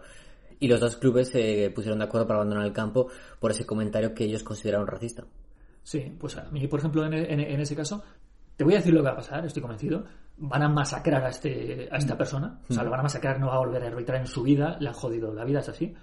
Y 0.59 0.67
los 0.67 0.79
dos 0.79 0.97
clubes 0.97 1.29
se 1.29 1.71
pusieron 1.75 1.99
de 1.99 2.05
acuerdo 2.05 2.27
para 2.27 2.39
abandonar 2.39 2.65
el 2.65 2.73
campo 2.73 3.07
por 3.39 3.51
ese 3.51 3.65
comentario 3.65 4.13
que 4.13 4.23
ellos 4.25 4.43
consideraron 4.43 4.87
racista. 4.87 5.23
Sí, 5.83 6.15
pues 6.19 6.35
a 6.37 6.49
mí, 6.51 6.67
por 6.67 6.79
ejemplo, 6.79 7.05
en, 7.05 7.13
en- 7.13 7.39
en 7.39 7.59
ese 7.59 7.75
caso, 7.75 8.03
te 8.55 8.63
voy 8.63 8.73
a 8.73 8.77
decir 8.77 8.93
lo 8.93 9.01
que 9.01 9.05
va 9.05 9.11
a 9.13 9.17
pasar, 9.17 9.45
estoy 9.45 9.61
convencido. 9.61 10.03
Van 10.39 10.61
a 10.63 10.69
masacrar 10.69 11.23
a, 11.23 11.29
este, 11.29 11.87
a 11.91 11.97
esta 11.97 12.17
persona, 12.17 12.59
o 12.69 12.73
sea, 12.73 12.83
lo 12.83 12.89
van 12.91 12.99
a 12.99 13.03
masacrar, 13.03 13.39
no 13.39 13.47
va 13.47 13.55
a 13.55 13.59
volver 13.59 13.83
a 13.83 13.87
arbitrar 13.87 14.19
en 14.19 14.27
su 14.27 14.43
vida, 14.43 14.77
le 14.79 14.87
han 14.89 14.93
jodido 14.93 15.33
la 15.33 15.45
vida, 15.45 15.59
es 15.59 15.69
así. 15.69 15.93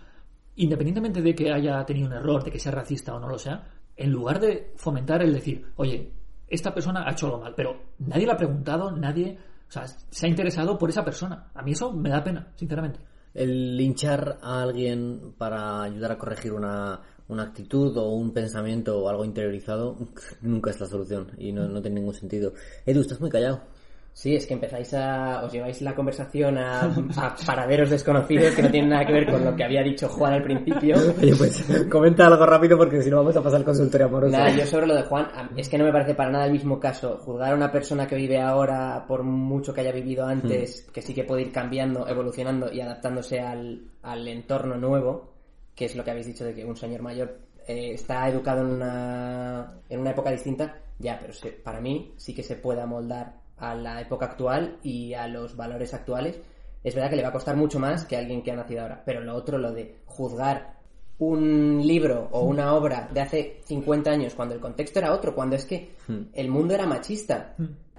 Independientemente 0.57 1.21
de 1.21 1.35
que 1.35 1.53
haya 1.53 1.85
tenido 1.85 2.07
un 2.07 2.13
error, 2.15 2.43
de 2.45 2.51
que 2.51 2.59
sea 2.61 2.73
racista 2.73 3.15
o 3.15 3.19
no 3.21 3.29
lo 3.29 3.39
sea, 3.39 3.65
en 3.97 4.11
lugar 4.11 4.41
de 4.41 4.73
fomentar 4.77 5.23
el 5.23 5.33
decir, 5.35 5.67
oye, 5.77 6.13
esta 6.49 6.73
persona 6.73 7.05
ha 7.07 7.13
hecho 7.13 7.27
algo 7.27 7.41
mal, 7.41 7.55
pero 7.57 7.77
nadie 7.99 8.27
le 8.27 8.33
ha 8.33 8.37
preguntado, 8.37 8.91
nadie, 8.93 9.37
o 9.69 9.71
sea, 9.73 9.87
se 9.87 10.27
ha 10.27 10.29
interesado 10.29 10.79
por 10.79 10.91
esa 10.91 11.05
persona. 11.05 11.51
A 11.55 11.63
mí 11.63 11.73
eso 11.73 11.93
me 11.93 12.09
da 12.11 12.23
pena, 12.23 12.53
sinceramente. 12.55 13.01
El 13.35 13.77
linchar 13.77 14.39
a 14.43 14.63
alguien 14.63 15.35
para 15.37 15.83
ayudar 15.83 16.13
a 16.13 16.19
corregir 16.19 16.53
una, 16.53 17.01
una 17.29 17.43
actitud 17.43 17.97
o 17.97 18.11
un 18.11 18.33
pensamiento 18.33 19.03
o 19.03 19.09
algo 19.09 19.25
interiorizado 19.25 19.97
nunca 20.41 20.71
es 20.71 20.81
la 20.81 20.87
solución 20.87 21.33
y 21.39 21.53
no, 21.53 21.69
no 21.69 21.83
tiene 21.83 22.01
ningún 22.01 22.15
sentido. 22.15 22.55
Edu, 22.87 23.01
estás 23.01 23.21
muy 23.21 23.31
callado. 23.31 23.74
Sí, 24.17 24.37
es 24.37 24.47
que 24.47 24.55
empezáis 24.55 24.95
a. 24.95 25.43
os 25.45 25.53
lleváis 25.53 25.83
la 25.83 25.93
conversación 25.93 26.57
a, 26.57 26.83
a 27.17 27.37
paraderos 27.45 27.91
desconocidos 27.91 28.55
que 28.55 28.63
no 28.63 28.71
tienen 28.71 28.91
nada 28.91 29.05
que 29.05 29.13
ver 29.13 29.27
con 29.29 29.45
lo 29.45 29.57
que 29.57 29.65
había 29.65 29.83
dicho 29.83 30.09
Juan 30.09 30.35
al 30.35 30.43
principio. 30.45 30.95
Oye, 31.21 31.35
pues 31.35 31.67
comenta 31.91 32.29
algo 32.29 32.47
rápido 32.47 32.79
porque 32.79 33.03
si 33.03 33.11
no 33.11 33.17
vamos 33.17 33.37
a 33.37 33.43
pasar 33.43 33.65
consultorio 33.65 34.07
amoroso. 34.07 34.31
Nada, 34.31 34.51
yo 34.57 34.65
sobre 34.67 34.87
lo 34.87 34.95
de 34.95 35.03
Juan, 35.03 35.27
es 35.57 35.69
que 35.69 35.77
no 35.79 35.85
me 35.85 35.91
parece 35.91 36.15
para 36.15 36.31
nada 36.31 36.47
el 36.47 36.53
mismo 36.53 36.79
caso. 36.79 37.19
Juzgar 37.25 37.53
a 37.53 37.57
una 37.57 37.73
persona 37.73 38.07
que 38.07 38.15
vive 38.15 38.41
ahora, 38.41 39.05
por 39.09 39.25
mucho 39.25 39.75
que 39.75 39.81
haya 39.81 39.91
vivido 39.93 40.25
antes, 40.25 40.83
que 40.93 41.03
sí 41.03 41.13
que 41.13 41.25
puede 41.25 41.43
ir 41.43 41.51
cambiando, 41.53 42.07
evolucionando 42.07 42.73
y 42.73 42.81
adaptándose 42.81 43.41
al, 43.41 43.83
al 44.05 44.29
entorno 44.29 44.77
nuevo, 44.77 45.33
que 45.75 45.87
es 45.87 45.97
lo 45.97 46.05
que 46.05 46.13
habéis 46.13 46.27
dicho 46.29 46.45
de 46.45 46.55
que 46.55 46.65
un 46.65 46.77
señor 46.77 47.03
mayor 47.03 47.37
eh, 47.67 47.91
está 47.95 48.29
educado 48.29 48.61
en 48.61 48.69
una, 48.69 49.73
en 49.89 49.99
una 50.01 50.11
época 50.11 50.31
distinta, 50.31 50.77
ya, 51.01 51.19
pero 51.21 51.33
se- 51.33 51.51
para 51.51 51.81
mí 51.81 52.13
sí 52.17 52.33
que 52.33 52.45
se 52.45 52.55
puede 52.55 52.81
amoldar 52.81 53.43
a 53.57 53.75
la 53.75 54.01
época 54.01 54.27
actual 54.27 54.79
y 54.83 55.15
a 55.15 55.29
los 55.29 55.57
valores 55.57 55.95
actuales. 55.95 56.39
Es 56.83 56.95
verdad 56.95 57.11
que 57.11 57.17
le 57.17 57.23
va 57.23 57.29
a 57.29 57.33
costar 57.33 57.57
mucho 57.57 57.79
más 57.79 58.05
que 58.05 58.17
a 58.17 58.19
alguien 58.19 58.43
que 58.43 58.51
ha 58.53 58.57
nacido 58.57 58.83
ahora, 58.83 59.03
pero 59.07 59.21
lo 59.21 59.35
otro, 59.35 59.57
lo 59.59 59.73
de 59.73 59.97
juzgar 60.07 60.75
un 61.19 61.87
libro 61.87 62.29
o 62.33 62.41
una 62.43 62.75
obra 62.75 63.09
de 63.13 63.21
hace 63.21 63.61
50 63.65 64.11
años 64.11 64.35
cuando 64.35 64.55
el 64.55 64.61
contexto 64.61 64.99
era 64.99 65.13
otro, 65.13 65.35
cuando 65.35 65.57
es 65.57 65.65
que 65.65 65.93
el 66.33 66.49
mundo 66.49 66.75
era 66.75 66.87
machista, 66.87 67.55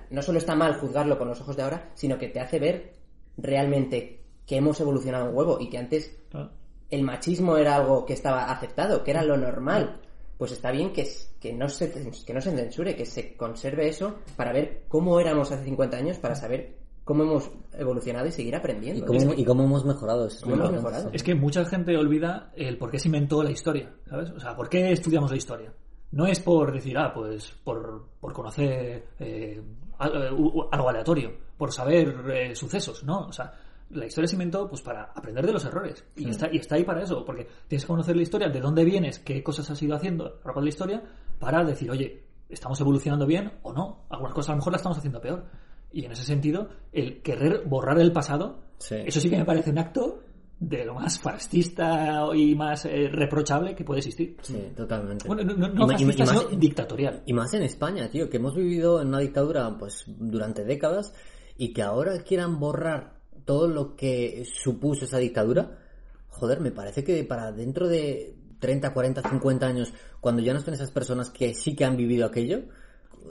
no 0.09 0.21
solo 0.21 0.37
está 0.37 0.53
mal 0.53 0.75
juzgarlo 0.75 1.17
con 1.17 1.29
los 1.29 1.39
ojos 1.41 1.55
de 1.55 1.63
ahora, 1.63 1.89
sino 1.95 2.17
que 2.17 2.27
te 2.27 2.39
hace 2.41 2.59
ver 2.59 2.93
realmente 3.37 4.21
que 4.45 4.57
hemos 4.57 4.79
evolucionado 4.79 5.29
un 5.29 5.35
huevo 5.35 5.57
y 5.59 5.69
que 5.69 5.77
antes 5.77 6.15
Claro. 6.29 6.51
el 6.89 7.01
machismo 7.03 7.57
era 7.57 7.75
algo 7.75 8.05
que 8.05 8.13
estaba 8.13 8.51
aceptado, 8.51 9.03
que 9.03 9.11
era 9.11 9.23
lo 9.23 9.37
normal. 9.37 10.01
Pues 10.37 10.51
está 10.51 10.71
bien 10.71 10.91
que, 10.91 11.07
que, 11.39 11.53
no 11.53 11.69
se, 11.69 11.91
que 11.91 12.33
no 12.33 12.41
se 12.41 12.51
censure, 12.55 12.95
que 12.95 13.05
se 13.05 13.35
conserve 13.37 13.87
eso 13.87 14.15
para 14.35 14.51
ver 14.51 14.83
cómo 14.87 15.19
éramos 15.19 15.51
hace 15.51 15.63
50 15.65 15.95
años, 15.97 16.17
para 16.17 16.35
saber 16.35 16.75
cómo 17.05 17.23
hemos 17.23 17.49
evolucionado 17.73 18.27
y 18.27 18.31
seguir 18.31 18.53
¿Y 18.53 18.57
aprendiendo. 18.57 19.05
cómo, 19.05 19.33
y 19.33 19.45
cómo 19.45 19.63
hemos 19.63 19.85
mejorado? 19.85 20.27
Eso 20.27 20.37
es 20.37 20.43
¿Cómo 20.43 20.55
muy 20.55 20.59
hemos 20.65 20.71
importante. 20.77 20.97
mejorado? 21.05 21.15
Es 21.15 21.23
que 21.23 21.35
mucha 21.35 21.63
gente 21.65 21.95
olvida 21.97 22.51
el 22.55 22.77
por 22.77 22.91
qué 22.91 22.99
se 22.99 23.07
inventó 23.07 23.41
la 23.43 23.51
historia, 23.51 23.93
¿sabes? 24.09 24.31
O 24.31 24.39
sea, 24.39 24.55
¿por 24.55 24.67
qué 24.67 24.91
estudiamos 24.91 25.31
la 25.31 25.37
historia? 25.37 25.71
No 26.11 26.25
es 26.27 26.39
por 26.39 26.71
decir, 26.73 26.97
ah, 26.97 27.11
pues 27.13 27.51
por, 27.63 28.05
por 28.19 28.33
conocer 28.33 29.05
eh, 29.19 29.61
u- 30.37 30.67
algo 30.71 30.89
aleatorio, 30.89 31.31
por 31.57 31.71
saber 31.71 32.13
eh, 32.33 32.55
sucesos, 32.55 33.03
¿no? 33.03 33.27
O 33.27 33.31
sea, 33.31 33.53
la 33.89 34.05
historia 34.05 34.27
se 34.27 34.35
inventó 34.35 34.67
pues 34.67 34.81
para 34.81 35.03
aprender 35.15 35.45
de 35.45 35.53
los 35.53 35.63
errores. 35.65 36.03
Y, 36.15 36.29
está, 36.29 36.49
y 36.51 36.57
está 36.57 36.75
ahí 36.75 36.83
para 36.83 37.03
eso, 37.03 37.23
porque 37.25 37.47
tienes 37.67 37.83
que 37.83 37.87
conocer 37.87 38.15
la 38.15 38.23
historia, 38.23 38.49
de 38.49 38.59
dónde 38.59 38.83
vienes, 38.83 39.19
qué 39.19 39.43
cosas 39.43 39.69
has 39.69 39.81
ido 39.81 39.95
haciendo 39.95 40.25
a 40.25 40.29
lo 40.29 40.39
largo 40.45 40.61
de 40.61 40.65
la 40.65 40.69
historia, 40.69 41.03
para 41.39 41.63
decir, 41.63 41.89
oye, 41.91 42.23
¿estamos 42.49 42.79
evolucionando 42.81 43.25
bien 43.25 43.51
o 43.63 43.73
no? 43.73 44.05
Algunas 44.09 44.33
cosas 44.33 44.49
a 44.49 44.53
lo 44.53 44.57
mejor 44.57 44.73
las 44.73 44.79
estamos 44.81 44.97
haciendo 44.97 45.21
peor. 45.21 45.45
Y 45.91 46.03
en 46.05 46.11
ese 46.11 46.23
sentido, 46.23 46.69
el 46.91 47.21
querer 47.21 47.63
borrar 47.65 47.99
el 47.99 48.11
pasado, 48.11 48.59
Sí. 48.77 48.95
eso 49.05 49.19
sí 49.21 49.29
que 49.29 49.37
me 49.37 49.45
parece 49.45 49.69
un 49.69 49.77
acto 49.79 50.19
de 50.59 50.83
lo 50.83 50.95
más 50.95 51.17
fascista 51.19 52.25
y 52.35 52.55
más 52.55 52.85
eh, 52.85 53.07
reprochable 53.09 53.75
que 53.75 53.83
puede 53.83 53.99
existir. 53.99 54.35
Sí, 54.41 54.71
totalmente. 54.75 55.27
Bueno, 55.27 55.43
no, 55.43 55.67
no, 55.69 55.87
fascista, 55.87 56.23
y 56.23 56.25
más- 56.25 56.37
sino 56.39 56.59
dictatorial. 56.59 57.23
Y 57.25 57.33
más 57.33 57.53
en 57.53 57.63
España, 57.63 58.09
tío, 58.09 58.29
que 58.29 58.37
hemos 58.37 58.55
vivido 58.55 59.01
en 59.01 59.09
una 59.09 59.19
dictadura 59.19 59.73
pues 59.77 60.03
durante 60.07 60.63
décadas 60.65 61.13
y 61.57 61.71
que 61.73 61.81
ahora 61.81 62.17
quieran 62.23 62.59
borrar 62.59 63.14
todo 63.45 63.67
lo 63.67 63.95
que 63.95 64.43
supuso 64.45 65.05
esa 65.05 65.17
dictadura. 65.19 65.77
Joder, 66.29 66.59
me 66.59 66.71
parece 66.71 67.03
que 67.03 67.23
para 67.23 67.51
dentro 67.51 67.87
de 67.87 68.35
30, 68.59 68.93
40, 68.93 69.21
50 69.29 69.65
años, 69.67 69.93
cuando 70.19 70.41
ya 70.41 70.51
no 70.53 70.59
estén 70.59 70.73
esas 70.73 70.91
personas 70.91 71.29
que 71.29 71.53
sí 71.53 71.75
que 71.75 71.85
han 71.85 71.95
vivido 71.95 72.25
aquello, 72.25 72.63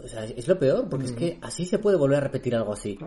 o 0.03 0.09
sea, 0.09 0.25
es 0.25 0.49
lo 0.49 0.59
peor, 0.59 0.89
porque 0.89 1.07
es 1.07 1.13
que 1.13 1.39
así 1.43 1.67
se 1.67 1.79
puede 1.79 1.97
volver 1.97 2.19
a 2.19 2.21
repetir 2.21 2.55
algo 2.57 2.73
así. 2.73 2.99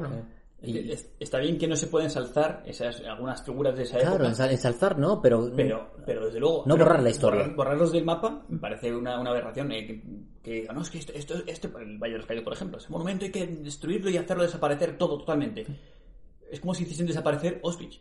Y, 0.62 0.92
Es- 0.92 1.10
Está 1.20 1.38
bien 1.40 1.58
que 1.60 1.68
no 1.68 1.76
se 1.76 1.86
pueden 1.88 2.08
ensalzar 2.08 2.64
esas, 2.66 3.02
algunas 3.02 3.44
figuras 3.44 3.76
de 3.78 3.84
esa 3.84 4.00
claro, 4.00 4.16
época. 4.16 4.30
ensal- 4.32 4.52
ensalzar 4.52 4.98
no, 4.98 5.22
pero, 5.22 5.52
Pero, 5.56 5.92
pero 6.06 6.26
desde 6.26 6.40
luego. 6.40 6.64
No 6.66 6.76
borrar 6.78 7.04
la 7.04 7.10
historia. 7.12 7.42
borrar- 7.42 7.56
borrarlos 7.56 7.92
del 7.92 8.04
mapa 8.06 8.44
me 8.50 8.58
parece 8.58 8.94
una, 8.96 9.20
una 9.20 9.30
aberración. 9.30 9.72
eh, 9.72 9.86
que, 9.86 10.02
que 10.64 10.68
no, 10.74 10.82
es 10.82 10.90
que 10.90 10.98
esto, 10.98 11.14
esto, 11.14 11.36
este, 11.46 11.68
el 11.68 11.98
Valle 12.00 12.14
de 12.14 12.18
los 12.20 12.26
Caídos, 12.28 12.44
por 12.44 12.54
ejemplo, 12.54 12.78
ese 12.80 12.90
monumento 12.90 13.26
hay 13.26 13.32
que 13.32 13.46
destruirlo 13.46 14.10
y 14.10 14.18
hacerlo 14.18 14.44
desaparecer 14.44 14.98
todo 14.98 15.20
totalmente. 15.20 15.66
Es 16.52 16.60
como 16.60 16.74
si 16.74 16.84
hiciesen 16.84 17.06
desaparecer 17.08 17.60
Auschwitz. 17.64 18.00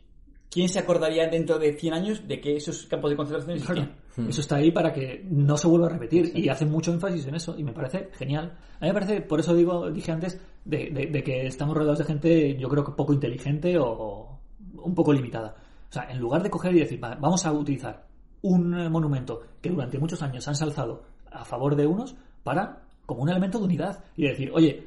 ¿Quién 0.50 0.68
se 0.68 0.78
acordaría 0.78 1.26
dentro 1.28 1.58
de 1.58 1.72
100 1.74 1.92
años 1.94 2.26
de 2.28 2.40
que 2.40 2.56
esos 2.56 2.86
campos 2.86 3.10
de 3.10 3.16
concentración 3.16 3.56
existían? 3.56 3.96
Eso 4.28 4.40
está 4.40 4.56
ahí 4.56 4.70
para 4.70 4.92
que 4.92 5.22
no 5.28 5.56
se 5.58 5.66
vuelva 5.66 5.88
a 5.88 5.90
repetir 5.90 6.32
y 6.34 6.48
hacen 6.48 6.70
mucho 6.70 6.92
énfasis 6.92 7.26
en 7.26 7.34
eso 7.34 7.54
y 7.58 7.64
me 7.64 7.72
parece 7.72 8.08
genial. 8.14 8.56
A 8.80 8.84
mí 8.84 8.88
me 8.88 8.94
parece, 8.94 9.20
por 9.22 9.40
eso 9.40 9.54
digo, 9.54 9.90
dije 9.90 10.12
antes, 10.12 10.40
de, 10.64 10.90
de- 10.90 11.06
de 11.06 11.22
que 11.24 11.46
estamos 11.46 11.76
rodeados 11.76 11.98
de 11.98 12.04
gente 12.04 12.56
yo 12.56 12.68
creo 12.68 12.84
que 12.84 12.92
poco 12.92 13.12
inteligente 13.12 13.76
o, 13.76 13.86
o 13.86 14.40
un 14.82 14.94
poco 14.94 15.12
limitada. 15.12 15.56
O 15.90 15.92
sea, 15.92 16.04
en 16.10 16.18
lugar 16.18 16.42
de 16.42 16.48
coger 16.50 16.74
y 16.74 16.78
decir, 16.80 17.02
"Va, 17.02 17.16
vamos 17.16 17.44
a 17.44 17.52
utilizar 17.52 18.06
un 18.42 18.70
monumento 18.90 19.42
que 19.60 19.70
durante 19.70 19.98
muchos 19.98 20.22
años 20.22 20.44
se 20.44 20.50
ha 20.50 20.52
ensalzado 20.52 21.02
a 21.30 21.44
favor 21.44 21.74
de 21.76 21.86
unos 21.86 22.14
para 22.44 22.82
como 23.04 23.22
un 23.22 23.28
elemento 23.28 23.58
de 23.58 23.64
unidad 23.64 24.04
y 24.16 24.26
decir, 24.28 24.50
oye, 24.54 24.86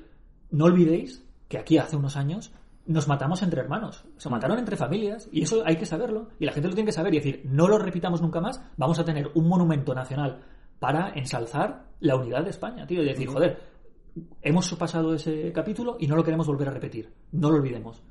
no 0.52 0.66
olvidéis 0.66 1.24
que 1.48 1.58
aquí 1.58 1.78
hace 1.78 1.96
unos 1.98 2.16
años 2.16 2.52
nos 2.90 3.08
matamos 3.08 3.42
entre 3.44 3.62
hermanos, 3.62 4.04
se 4.18 4.30
mataron 4.30 4.58
entre 4.60 4.76
familias 4.76 5.30
y 5.32 5.44
eso 5.44 5.64
hay 5.66 5.78
que 5.78 5.86
saberlo 5.86 6.30
y 6.40 6.46
la 6.46 6.52
gente 6.52 6.68
lo 6.70 6.74
tiene 6.76 6.88
que 6.88 6.92
saber 6.94 7.14
y 7.14 7.18
decir, 7.18 7.42
no 7.46 7.68
lo 7.68 7.78
repitamos 7.78 8.22
nunca 8.22 8.42
más, 8.42 8.62
vamos 8.78 9.00
a 9.00 9.06
tener 9.06 9.30
un 9.36 9.48
monumento 9.48 9.94
nacional 9.94 10.42
para 10.80 11.12
ensalzar 11.14 11.86
la 12.00 12.16
unidad 12.16 12.44
de 12.44 12.50
España, 12.50 12.88
tío, 12.88 13.02
y 13.04 13.06
decir, 13.06 13.28
joder, 13.28 13.60
hemos 14.42 14.74
pasado 14.76 15.14
ese 15.14 15.52
capítulo 15.52 15.98
y 16.00 16.08
no 16.08 16.16
lo 16.16 16.24
queremos 16.24 16.48
volver 16.48 16.68
a 16.70 16.72
repetir, 16.72 17.14
no 17.32 17.50
lo 17.52 17.58
olvidemos. 17.58 18.02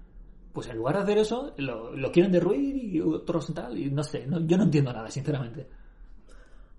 Pues 0.52 0.68
en 0.68 0.76
lugar 0.76 0.96
de 0.96 1.02
hacer 1.02 1.18
eso, 1.18 1.52
lo, 1.58 1.94
lo 1.94 2.10
quieren 2.12 2.32
derruir 2.32 2.76
y 2.76 3.00
otros 3.00 3.52
tal, 3.54 3.76
y 3.78 3.90
no 3.90 4.02
sé, 4.02 4.26
no- 4.26 4.40
yo 4.40 4.56
no 4.56 4.64
entiendo 4.64 4.92
nada, 4.92 5.10
sinceramente. 5.10 5.68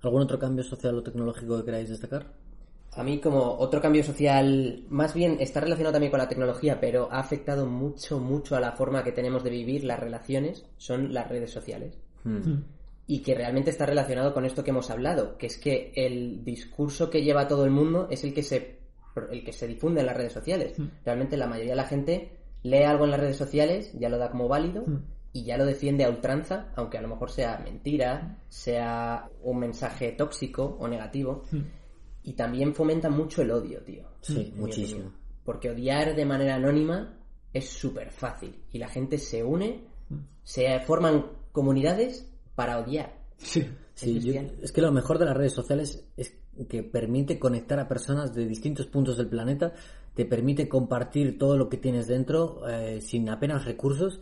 ¿algún 0.01 0.21
otro 0.21 0.39
cambio 0.39 0.63
social 0.63 0.95
o 0.97 1.03
tecnológico 1.03 1.57
que 1.57 1.65
queráis 1.65 1.89
destacar? 1.89 2.27
A 2.95 3.03
mí 3.03 3.19
como 3.19 3.57
otro 3.57 3.81
cambio 3.81 4.03
social, 4.03 4.83
más 4.89 5.13
bien 5.13 5.37
está 5.39 5.59
relacionado 5.59 5.93
también 5.93 6.11
con 6.11 6.19
la 6.19 6.27
tecnología, 6.27 6.79
pero 6.79 7.07
ha 7.11 7.19
afectado 7.19 7.65
mucho, 7.65 8.19
mucho 8.19 8.55
a 8.55 8.59
la 8.59 8.71
forma 8.71 9.03
que 9.03 9.11
tenemos 9.11 9.43
de 9.43 9.51
vivir 9.51 9.83
las 9.83 9.99
relaciones, 9.99 10.65
son 10.77 11.13
las 11.13 11.29
redes 11.29 11.51
sociales. 11.51 11.97
Hmm. 12.23 12.61
Y 13.05 13.21
que 13.21 13.35
realmente 13.35 13.71
está 13.71 13.85
relacionado 13.85 14.33
con 14.33 14.45
esto 14.45 14.63
que 14.63 14.71
hemos 14.71 14.89
hablado, 14.89 15.37
que 15.37 15.47
es 15.47 15.57
que 15.57 15.91
el 15.95 16.43
discurso 16.43 17.09
que 17.09 17.23
lleva 17.23 17.47
todo 17.47 17.65
el 17.65 17.71
mundo 17.71 18.07
es 18.09 18.23
el 18.23 18.33
que 18.33 18.43
se, 18.43 18.79
el 19.31 19.43
que 19.43 19.53
se 19.53 19.67
difunde 19.67 20.01
en 20.01 20.05
las 20.05 20.17
redes 20.17 20.33
sociales. 20.33 20.75
Realmente 21.03 21.37
la 21.37 21.47
mayoría 21.47 21.71
de 21.71 21.77
la 21.77 21.87
gente 21.87 22.37
lee 22.63 22.83
algo 22.83 23.05
en 23.05 23.11
las 23.11 23.19
redes 23.19 23.37
sociales, 23.37 23.91
ya 23.93 24.09
lo 24.09 24.17
da 24.17 24.29
como 24.29 24.47
válido 24.47 24.85
y 25.31 25.43
ya 25.43 25.57
lo 25.57 25.65
defiende 25.65 26.05
a 26.05 26.09
ultranza, 26.09 26.71
aunque 26.75 26.97
a 26.97 27.01
lo 27.01 27.07
mejor 27.07 27.31
sea 27.31 27.59
mentira, 27.59 28.37
sea 28.47 29.29
un 29.43 29.59
mensaje 29.59 30.11
tóxico 30.11 30.77
o 30.79 30.87
negativo. 30.87 31.43
Y 32.29 32.33
también 32.33 32.75
fomenta 32.75 33.09
mucho 33.09 33.41
el 33.41 33.49
odio, 33.49 33.81
tío. 33.81 34.03
Sí, 34.21 34.53
muchísimo. 34.55 35.11
Porque 35.43 35.71
odiar 35.71 36.15
de 36.15 36.25
manera 36.25 36.55
anónima 36.55 37.17
es 37.51 37.67
súper 37.67 38.11
fácil. 38.11 38.55
Y 38.71 38.77
la 38.77 38.87
gente 38.87 39.17
se 39.17 39.43
une, 39.43 39.83
se 40.43 40.79
forman 40.81 41.25
comunidades 41.51 42.29
para 42.53 42.77
odiar. 42.77 43.17
Sí. 43.37 43.67
Sí, 43.95 44.19
yo- 44.19 44.33
es 44.61 44.71
que 44.71 44.81
lo 44.81 44.91
mejor 44.91 45.17
de 45.17 45.25
las 45.25 45.35
redes 45.35 45.53
sociales 45.53 46.05
es 46.17 46.37
que 46.69 46.83
permite 46.83 47.39
conectar 47.39 47.79
a 47.79 47.87
personas 47.87 48.35
de 48.35 48.45
distintos 48.45 48.85
puntos 48.85 49.17
del 49.17 49.27
planeta, 49.27 49.73
te 50.13 50.25
permite 50.25 50.69
compartir 50.69 51.39
todo 51.39 51.57
lo 51.57 51.67
que 51.67 51.77
tienes 51.77 52.05
dentro 52.07 52.61
eh, 52.69 53.01
sin 53.01 53.27
apenas 53.29 53.65
recursos 53.65 54.19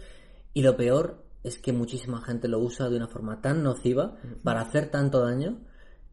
y 0.53 0.61
lo 0.61 0.77
peor 0.77 1.25
es 1.43 1.57
que 1.59 1.73
muchísima 1.73 2.21
gente 2.21 2.47
lo 2.47 2.59
usa 2.59 2.89
de 2.89 2.95
una 2.95 3.07
forma 3.07 3.41
tan 3.41 3.63
nociva 3.63 4.15
para 4.43 4.61
hacer 4.61 4.89
tanto 4.91 5.19
daño 5.25 5.59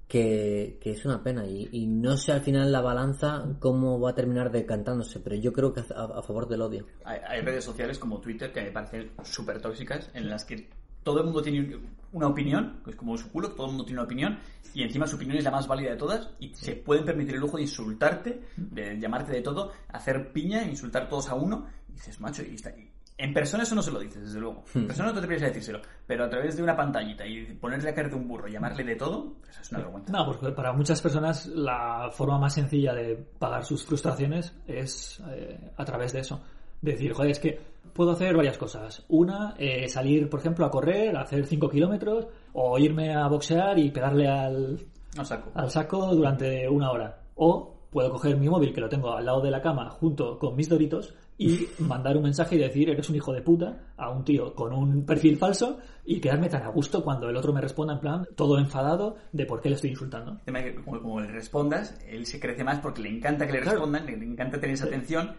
que, 0.08 0.78
que 0.80 0.90
es 0.92 1.04
una 1.04 1.22
pena 1.22 1.46
y, 1.46 1.68
y 1.72 1.86
no 1.86 2.16
sé 2.16 2.32
al 2.32 2.42
final 2.42 2.70
la 2.70 2.80
balanza 2.80 3.44
cómo 3.58 3.98
va 4.00 4.10
a 4.10 4.14
terminar 4.14 4.50
decantándose, 4.50 5.20
pero 5.20 5.36
yo 5.36 5.52
creo 5.52 5.72
que 5.72 5.80
a, 5.80 6.22
favor 6.22 6.48
del 6.48 6.62
odio. 6.62 6.86
Hay, 7.04 7.40
redes 7.40 7.64
sociales 7.64 7.98
como 7.98 8.20
Twitter 8.20 8.52
que 8.52 8.62
me 8.62 8.70
parecen 8.70 9.10
súper 9.22 9.60
tóxicas, 9.60 10.10
en 10.14 10.28
las 10.28 10.44
que 10.44 10.68
todo 11.02 11.18
el 11.18 11.24
mundo 11.24 11.42
tiene 11.42 11.78
una 12.12 12.28
opinión, 12.28 12.80
que 12.84 12.90
es 12.90 12.96
como 12.96 13.16
su 13.16 13.30
culo, 13.30 13.50
todo 13.50 13.66
el 13.66 13.72
mundo 13.72 13.84
tiene 13.84 14.00
una 14.00 14.06
opinión, 14.06 14.38
y 14.72 14.82
encima 14.82 15.06
su 15.06 15.16
opinión 15.16 15.36
es 15.38 15.44
la 15.44 15.50
más 15.50 15.66
válida 15.66 15.90
de 15.90 15.96
todas, 15.96 16.30
y 16.38 16.54
se 16.54 16.76
pueden 16.76 17.04
permitir 17.04 17.34
el 17.34 17.40
lujo 17.40 17.56
de 17.56 17.64
insultarte, 17.64 18.40
de 18.56 18.98
llamarte 18.98 19.32
de 19.32 19.42
todo, 19.42 19.72
hacer 19.88 20.32
piña, 20.32 20.64
insultar 20.64 21.08
todos 21.08 21.28
a 21.28 21.34
uno, 21.34 21.66
y 21.88 21.92
dices, 21.92 22.20
macho, 22.20 22.42
y 22.42 22.54
está. 22.54 22.72
En 23.16 23.32
persona 23.32 23.62
eso 23.62 23.76
no 23.76 23.82
se 23.82 23.92
lo 23.92 24.00
dices, 24.00 24.22
desde 24.22 24.40
luego. 24.40 24.64
En 24.74 24.86
persona 24.86 25.08
no 25.08 25.14
te 25.14 25.20
atreves 25.20 25.42
a 25.44 25.46
decírselo, 25.46 25.80
pero 26.06 26.24
a 26.24 26.28
través 26.28 26.56
de 26.56 26.62
una 26.64 26.76
pantallita 26.76 27.24
y 27.24 27.44
ponerle 27.54 27.90
a 27.90 27.94
caer 27.94 28.10
de 28.10 28.16
un 28.16 28.26
burro, 28.26 28.48
llamarle 28.48 28.82
de 28.82 28.96
todo, 28.96 29.36
eso 29.48 29.60
es 29.62 29.70
una 29.70 29.80
vergüenza. 29.82 30.12
No, 30.12 30.26
porque 30.26 30.50
para 30.50 30.72
muchas 30.72 31.00
personas 31.00 31.46
la 31.46 32.10
forma 32.12 32.38
más 32.38 32.54
sencilla 32.54 32.92
de 32.92 33.14
pagar 33.38 33.64
sus 33.64 33.84
frustraciones 33.84 34.52
es 34.66 35.22
eh, 35.30 35.70
a 35.76 35.84
través 35.84 36.12
de 36.12 36.20
eso. 36.20 36.40
Decir, 36.82 37.12
joder, 37.12 37.30
es 37.30 37.38
que 37.38 37.60
puedo 37.92 38.10
hacer 38.10 38.36
varias 38.36 38.58
cosas. 38.58 39.04
Una, 39.08 39.54
eh, 39.58 39.88
salir, 39.88 40.28
por 40.28 40.40
ejemplo, 40.40 40.66
a 40.66 40.70
correr, 40.70 41.16
a 41.16 41.22
hacer 41.22 41.46
5 41.46 41.70
kilómetros, 41.70 42.26
o 42.52 42.78
irme 42.78 43.14
a 43.14 43.28
boxear 43.28 43.78
y 43.78 43.90
pegarle 43.90 44.28
al, 44.28 44.80
No 45.16 45.24
saco. 45.24 45.52
al 45.54 45.70
saco 45.70 46.14
durante 46.14 46.68
una 46.68 46.90
hora. 46.90 47.20
O 47.36 47.73
puedo 47.94 48.10
coger 48.10 48.36
mi 48.36 48.48
móvil, 48.48 48.74
que 48.74 48.80
lo 48.80 48.88
tengo 48.88 49.12
al 49.12 49.24
lado 49.24 49.40
de 49.40 49.52
la 49.52 49.62
cama, 49.62 49.88
junto 49.88 50.36
con 50.36 50.56
mis 50.56 50.68
doritos, 50.68 51.14
y 51.38 51.68
mandar 51.78 52.16
un 52.16 52.24
mensaje 52.24 52.56
y 52.56 52.58
decir, 52.58 52.90
eres 52.90 53.08
un 53.08 53.14
hijo 53.14 53.32
de 53.32 53.40
puta, 53.40 53.92
a 53.96 54.10
un 54.10 54.24
tío 54.24 54.52
con 54.52 54.72
un 54.72 55.06
perfil 55.06 55.38
falso, 55.38 55.78
y 56.04 56.20
quedarme 56.20 56.48
tan 56.48 56.64
a 56.64 56.68
gusto 56.70 57.04
cuando 57.04 57.30
el 57.30 57.36
otro 57.36 57.52
me 57.52 57.60
responda 57.60 57.94
en 57.94 58.00
plan, 58.00 58.26
todo 58.34 58.58
enfadado, 58.58 59.14
de 59.30 59.46
por 59.46 59.60
qué 59.60 59.68
le 59.68 59.76
estoy 59.76 59.90
insultando. 59.90 60.40
Como, 60.84 61.00
como 61.00 61.20
le 61.20 61.28
respondas, 61.28 61.96
él 62.04 62.26
se 62.26 62.40
crece 62.40 62.64
más 62.64 62.80
porque 62.80 63.00
le 63.00 63.10
encanta 63.10 63.46
que 63.46 63.52
le 63.52 63.60
respondan, 63.60 64.06
le 64.06 64.12
encanta 64.12 64.58
tener 64.58 64.74
esa 64.74 64.86
atención 64.86 65.30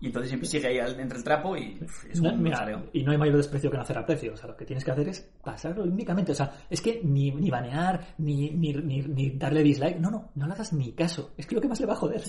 y 0.00 0.06
entonces 0.06 0.28
siempre 0.28 0.48
sigue 0.48 0.68
ahí 0.68 0.78
entre 0.78 1.18
el 1.18 1.24
trapo 1.24 1.56
y 1.56 1.78
es 2.10 2.20
No, 2.20 2.32
un 2.32 2.42
mira, 2.42 2.82
y 2.92 3.02
no 3.02 3.10
hay 3.10 3.18
mayor 3.18 3.36
desprecio 3.36 3.70
que 3.70 3.76
no 3.76 3.82
hacer 3.82 3.98
aprecio. 3.98 4.32
O 4.32 4.36
sea, 4.36 4.48
lo 4.48 4.56
que 4.56 4.64
tienes 4.64 4.84
que 4.84 4.92
hacer 4.92 5.08
es 5.08 5.28
pasarlo 5.42 5.82
únicamente. 5.82 6.32
O 6.32 6.34
sea, 6.34 6.52
es 6.70 6.80
que 6.80 7.00
ni, 7.02 7.32
ni 7.32 7.50
banear, 7.50 8.14
ni, 8.18 8.50
ni, 8.50 8.72
ni, 8.74 9.02
ni 9.02 9.30
darle 9.30 9.62
dislike. 9.62 9.98
No, 9.98 10.10
no, 10.10 10.30
no 10.36 10.46
le 10.46 10.52
hagas 10.52 10.72
ni 10.72 10.92
caso. 10.92 11.32
Es 11.36 11.46
que 11.46 11.56
lo 11.56 11.60
que 11.60 11.68
más 11.68 11.80
le 11.80 11.86
va 11.86 11.94
a 11.94 11.96
joder. 11.96 12.22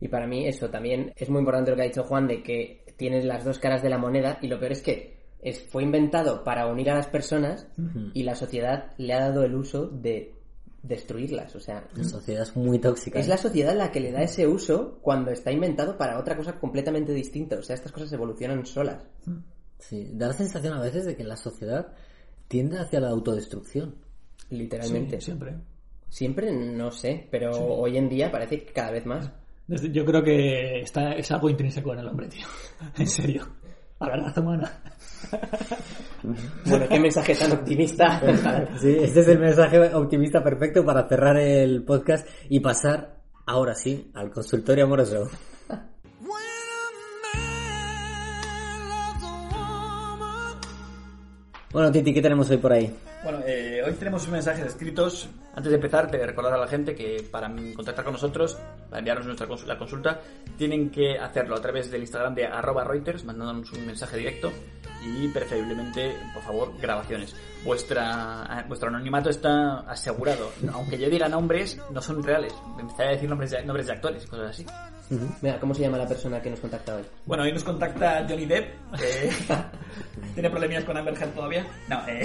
Y 0.00 0.08
para 0.08 0.26
mí 0.28 0.46
eso 0.46 0.70
también 0.70 1.12
es 1.16 1.28
muy 1.28 1.40
importante 1.40 1.70
lo 1.72 1.76
que 1.76 1.82
ha 1.82 1.86
dicho 1.86 2.04
Juan 2.04 2.28
de 2.28 2.42
que 2.42 2.84
tienes 2.96 3.24
las 3.24 3.44
dos 3.44 3.58
caras 3.58 3.82
de 3.82 3.90
la 3.90 3.98
moneda 3.98 4.38
y 4.40 4.46
lo 4.46 4.60
peor 4.60 4.72
es 4.72 4.82
que 4.82 5.18
es, 5.40 5.60
fue 5.70 5.82
inventado 5.82 6.44
para 6.44 6.66
unir 6.66 6.90
a 6.90 6.94
las 6.94 7.08
personas 7.08 7.68
y 8.14 8.22
la 8.22 8.34
sociedad 8.34 8.92
le 8.98 9.14
ha 9.14 9.20
dado 9.20 9.44
el 9.44 9.54
uso 9.54 9.86
de 9.86 10.37
destruirlas. 10.82 11.54
O 11.56 11.60
sea, 11.60 11.86
La 11.94 12.04
sociedad 12.04 12.42
es 12.42 12.56
muy 12.56 12.78
tóxica. 12.78 13.18
es 13.18 13.26
¿eh? 13.26 13.30
la 13.30 13.36
sociedad 13.36 13.76
la 13.76 13.90
que 13.90 14.00
le 14.00 14.12
da 14.12 14.22
ese 14.22 14.46
uso 14.46 14.98
cuando 15.02 15.30
está 15.30 15.50
inventado 15.50 15.96
para 15.96 16.18
otra 16.18 16.36
cosa 16.36 16.58
completamente 16.58 17.12
distinta. 17.12 17.56
O 17.56 17.62
sea, 17.62 17.74
estas 17.74 17.92
cosas 17.92 18.12
evolucionan 18.12 18.64
solas. 18.66 19.04
Sí, 19.78 20.10
da 20.12 20.28
la 20.28 20.32
sensación 20.32 20.74
a 20.74 20.80
veces 20.80 21.04
de 21.04 21.16
que 21.16 21.24
la 21.24 21.36
sociedad 21.36 21.92
tiende 22.48 22.78
hacia 22.78 23.00
la 23.00 23.10
autodestrucción. 23.10 23.96
Literalmente. 24.50 25.20
Sí, 25.20 25.26
siempre. 25.26 25.56
Siempre 26.08 26.52
no 26.52 26.90
sé, 26.90 27.28
pero 27.30 27.50
hoy 27.52 27.98
en 27.98 28.08
día 28.08 28.30
parece 28.32 28.64
que 28.64 28.72
cada 28.72 28.90
vez 28.92 29.04
más. 29.04 29.30
Yo 29.68 30.04
creo 30.06 30.22
que 30.22 30.80
está, 30.80 31.12
es 31.12 31.30
algo 31.30 31.50
intrínseco 31.50 31.92
en 31.92 31.98
el 31.98 32.08
hombre, 32.08 32.28
tío. 32.28 32.46
En 32.96 33.06
serio. 33.06 33.46
A 33.98 34.08
la 34.08 34.16
raza 34.16 34.40
humana. 34.40 34.82
Bueno, 36.66 36.86
qué 36.88 36.98
mensaje 37.00 37.34
tan 37.34 37.52
optimista. 37.52 38.20
Sí, 38.80 38.96
este 39.00 39.20
es 39.20 39.28
el 39.28 39.38
mensaje 39.38 39.78
optimista 39.94 40.42
perfecto 40.42 40.84
para 40.84 41.08
cerrar 41.08 41.36
el 41.38 41.84
podcast 41.84 42.26
y 42.48 42.60
pasar, 42.60 43.18
ahora 43.46 43.74
sí, 43.74 44.10
al 44.14 44.30
consultorio 44.30 44.84
amoroso. 44.84 45.28
Bueno, 51.70 51.92
Titi, 51.92 52.14
¿qué 52.14 52.22
tenemos 52.22 52.48
hoy 52.50 52.56
por 52.56 52.72
ahí? 52.72 52.90
Bueno, 53.22 53.40
eh, 53.46 53.82
hoy 53.86 53.92
tenemos 53.92 54.24
un 54.26 54.32
mensajes 54.32 54.64
escritos. 54.64 55.28
Antes 55.54 55.70
de 55.70 55.76
empezar, 55.76 56.10
de 56.10 56.24
recordar 56.24 56.54
a 56.54 56.56
la 56.56 56.66
gente 56.66 56.94
que 56.94 57.26
para 57.30 57.52
contactar 57.74 58.04
con 58.04 58.14
nosotros, 58.14 58.56
para 58.88 59.00
enviarnos 59.00 59.26
nuestra 59.26 59.46
cons- 59.46 59.66
la 59.66 59.76
consulta, 59.76 60.20
tienen 60.56 60.88
que 60.90 61.18
hacerlo 61.18 61.56
a 61.56 61.60
través 61.60 61.90
del 61.90 62.00
Instagram 62.02 62.34
de 62.34 62.46
arroba 62.46 62.84
Reuters, 62.84 63.24
mandándonos 63.24 63.70
un 63.72 63.86
mensaje 63.86 64.16
directo 64.16 64.50
y 65.04 65.28
preferiblemente, 65.28 66.16
por 66.34 66.42
favor, 66.42 66.72
grabaciones. 66.80 67.34
Vuestra, 67.64 68.64
vuestro 68.68 68.88
anonimato 68.88 69.30
está 69.30 69.80
asegurado. 69.80 70.50
Aunque 70.72 70.98
yo 70.98 71.08
diga 71.08 71.28
nombres, 71.28 71.78
no 71.90 72.00
son 72.00 72.22
reales. 72.22 72.54
Me 72.76 72.82
empezaría 72.82 73.10
a 73.10 73.14
decir 73.14 73.28
nombres 73.28 73.50
de, 73.50 73.64
nombres 73.64 73.86
de 73.86 73.92
actores 73.92 74.24
y 74.24 74.28
cosas 74.28 74.50
así. 74.50 74.66
Mira, 75.40 75.58
¿cómo 75.58 75.74
se 75.74 75.82
llama 75.82 75.98
la 75.98 76.06
persona 76.06 76.40
que 76.40 76.50
nos 76.50 76.60
contacta 76.60 76.96
hoy? 76.96 77.02
Bueno, 77.24 77.44
hoy 77.44 77.52
nos 77.52 77.64
contacta 77.64 78.26
Johnny 78.28 78.46
Depp. 78.46 78.74
que 78.98 79.30
tiene 80.34 80.50
problemillas 80.50 80.84
con 80.84 80.96
Amber 80.96 81.14
Heard 81.14 81.34
todavía. 81.34 81.66
No, 81.88 82.06
eh, 82.06 82.24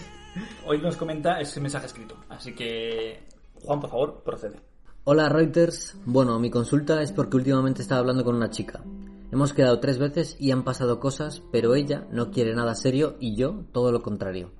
hoy 0.66 0.78
nos 0.78 0.96
comenta 0.96 1.40
ese 1.40 1.60
mensaje 1.60 1.86
escrito. 1.86 2.16
Así 2.28 2.54
que, 2.54 3.22
Juan, 3.62 3.80
por 3.80 3.90
favor, 3.90 4.22
procede. 4.24 4.56
Hola 5.04 5.28
Reuters, 5.28 5.96
bueno, 6.04 6.36
mi 6.40 6.50
consulta 6.50 7.00
es 7.00 7.12
porque 7.12 7.36
últimamente 7.36 7.82
estaba 7.82 8.00
hablando 8.00 8.24
con 8.24 8.34
una 8.34 8.50
chica. 8.50 8.82
Hemos 9.32 9.52
quedado 9.52 9.80
tres 9.80 9.98
veces 9.98 10.36
y 10.38 10.52
han 10.52 10.62
pasado 10.62 11.00
cosas, 11.00 11.42
pero 11.50 11.74
ella 11.74 12.06
no 12.10 12.30
quiere 12.30 12.54
nada 12.54 12.74
serio 12.74 13.16
y 13.18 13.36
yo 13.36 13.64
todo 13.72 13.90
lo 13.90 14.02
contrario. 14.02 14.52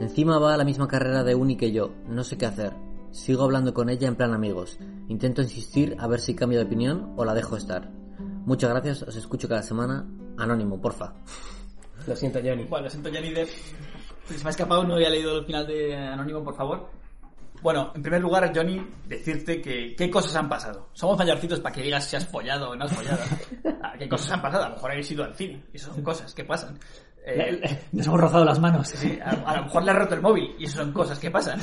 Encima 0.00 0.38
va 0.38 0.54
a 0.54 0.56
la 0.56 0.64
misma 0.64 0.88
carrera 0.88 1.22
de 1.22 1.34
uni 1.34 1.56
que 1.56 1.72
yo, 1.72 1.92
no 2.08 2.24
sé 2.24 2.36
qué 2.36 2.46
hacer. 2.46 2.72
Sigo 3.12 3.44
hablando 3.44 3.74
con 3.74 3.88
ella 3.88 4.08
en 4.08 4.16
plan 4.16 4.32
amigos. 4.32 4.78
Intento 5.08 5.42
insistir 5.42 5.96
a 5.98 6.08
ver 6.08 6.18
si 6.18 6.34
cambio 6.34 6.58
de 6.58 6.64
opinión 6.64 7.12
o 7.16 7.24
la 7.24 7.34
dejo 7.34 7.56
estar. 7.56 7.90
Muchas 8.44 8.70
gracias, 8.70 9.02
os 9.02 9.14
escucho 9.14 9.48
cada 9.48 9.62
semana. 9.62 10.06
Anónimo, 10.36 10.80
porfa. 10.80 11.14
Lo 12.06 12.16
siento, 12.16 12.40
Johnny. 12.42 12.64
Bueno, 12.64 12.84
lo 12.84 12.90
siento, 12.90 13.10
Johnny 13.12 13.30
Depp. 13.30 13.48
Se 14.26 14.42
me 14.42 14.48
ha 14.48 14.50
escapado, 14.50 14.82
no 14.84 14.94
había 14.94 15.10
leído 15.10 15.38
el 15.38 15.44
final 15.44 15.66
de 15.66 15.94
Anónimo, 15.94 16.42
por 16.42 16.56
favor. 16.56 17.01
Bueno, 17.62 17.92
en 17.94 18.02
primer 18.02 18.20
lugar, 18.20 18.52
Johnny, 18.54 18.84
decirte 19.06 19.60
que 19.62 19.94
qué 19.96 20.10
cosas 20.10 20.34
han 20.36 20.48
pasado. 20.48 20.88
Somos 20.92 21.16
mayorcitos 21.16 21.60
para 21.60 21.74
que 21.74 21.82
digas 21.82 22.04
si 22.04 22.16
has 22.16 22.26
follado 22.26 22.70
o 22.70 22.76
no 22.76 22.84
has 22.84 22.92
follado. 22.92 23.18
Ah, 23.84 23.94
¿Qué 23.98 24.08
cosas 24.08 24.30
han 24.30 24.40
pasado? 24.42 24.64
A 24.64 24.68
lo 24.68 24.74
mejor 24.76 24.92
habéis 24.92 25.10
ido 25.10 25.24
al 25.24 25.34
cine. 25.34 25.60
Y 25.72 25.76
eso 25.76 25.92
son 25.92 26.04
cosas 26.04 26.32
que 26.32 26.44
pasan. 26.44 26.78
Eh, 27.26 27.80
Nos 27.90 28.06
hemos 28.06 28.20
rozado 28.20 28.44
las 28.44 28.60
manos. 28.60 28.86
sí, 28.88 29.18
a, 29.20 29.30
a 29.30 29.56
lo 29.56 29.64
mejor 29.64 29.82
le 29.82 29.90
has 29.90 29.96
roto 29.98 30.14
el 30.14 30.20
móvil. 30.22 30.54
Y 30.56 30.64
eso 30.66 30.76
son 30.78 30.92
cosas 30.92 31.18
que 31.18 31.28
pasan. 31.32 31.60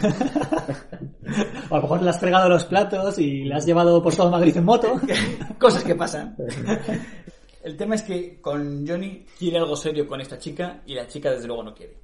O 1.69 1.73
a 1.75 1.77
lo 1.77 1.81
mejor 1.83 2.01
le 2.01 2.09
has 2.09 2.19
fregado 2.19 2.49
los 2.49 2.65
platos 2.65 3.17
y 3.19 3.45
le 3.45 3.55
has 3.55 3.65
llevado 3.65 4.03
por 4.03 4.13
todo 4.13 4.29
Madrid 4.29 4.55
en 4.57 4.65
moto. 4.65 4.99
cosas 5.57 5.81
que 5.85 5.95
pasan. 5.95 6.35
El 7.63 7.77
tema 7.77 7.95
es 7.95 8.03
que 8.03 8.41
con 8.41 8.85
Johnny 8.85 9.25
quiere 9.37 9.57
algo 9.59 9.77
serio 9.77 10.05
con 10.05 10.19
esta 10.19 10.37
chica 10.37 10.81
y 10.85 10.95
la 10.95 11.07
chica 11.07 11.31
desde 11.31 11.47
luego 11.47 11.63
no 11.63 11.73
quiere. 11.73 11.95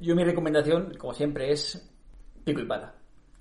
Yo 0.00 0.14
mi 0.14 0.22
recomendación, 0.24 0.92
como 0.98 1.14
siempre, 1.14 1.50
es 1.50 1.82
pico 2.44 2.60
y 2.60 2.66
pala. 2.66 2.92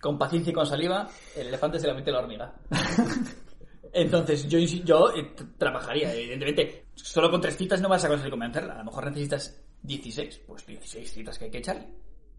Con 0.02 0.18
paciencia 0.18 0.52
y 0.52 0.54
con 0.54 0.66
saliva, 0.66 1.08
el 1.36 1.48
elefante 1.48 1.80
se 1.80 1.88
la 1.88 1.94
mete 1.94 2.12
la 2.12 2.20
hormiga. 2.20 2.54
Entonces 3.94 4.48
yo, 4.48 4.58
yo 4.60 5.14
eh, 5.16 5.34
trabajaría, 5.58 6.14
evidentemente. 6.14 6.86
Solo 6.96 7.30
con 7.30 7.42
tres 7.42 7.58
citas 7.58 7.82
no 7.82 7.90
vas 7.90 8.04
a 8.04 8.08
conseguir 8.08 8.32
convencerla. 8.32 8.76
A 8.76 8.78
lo 8.80 8.86
mejor 8.86 9.06
necesitas 9.06 9.62
16, 9.84 10.42
pues 10.48 10.66
16 10.66 11.12
citas 11.12 11.38
que 11.38 11.46
hay 11.46 11.52
que 11.52 11.58
echarle. 11.60 11.88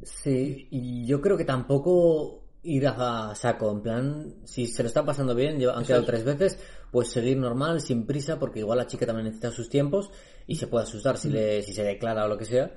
Sí, 0.03 0.69
y 0.71 1.07
yo 1.07 1.21
creo 1.21 1.37
que 1.37 1.45
tampoco 1.45 2.43
ir 2.65 2.87
a 2.87 3.35
saco, 3.35 3.71
en 3.73 3.83
plan, 3.83 4.35
si 4.45 4.67
se 4.67 4.83
lo 4.83 4.87
está 4.87 5.05
pasando 5.05 5.35
bien, 5.35 5.57
han 5.69 5.85
quedado 5.85 6.03
es. 6.03 6.07
tres 6.07 6.25
veces, 6.25 6.59
pues 6.91 7.09
seguir 7.09 7.37
normal, 7.37 7.81
sin 7.81 8.07
prisa, 8.07 8.39
porque 8.39 8.61
igual 8.61 8.79
la 8.79 8.87
chica 8.87 9.07
también 9.07 9.27
necesita 9.27 9.51
sus 9.51 9.69
tiempos 9.69 10.11
y 10.47 10.57
se 10.57 10.69
puede 10.69 10.85
asustar 10.85 11.17
si, 11.19 11.29
le, 11.29 11.63
si 11.63 11.73
se 11.73 11.83
declara 11.83 12.25
o 12.25 12.29
lo 12.29 12.39
que 12.39 12.45
sea, 12.45 12.73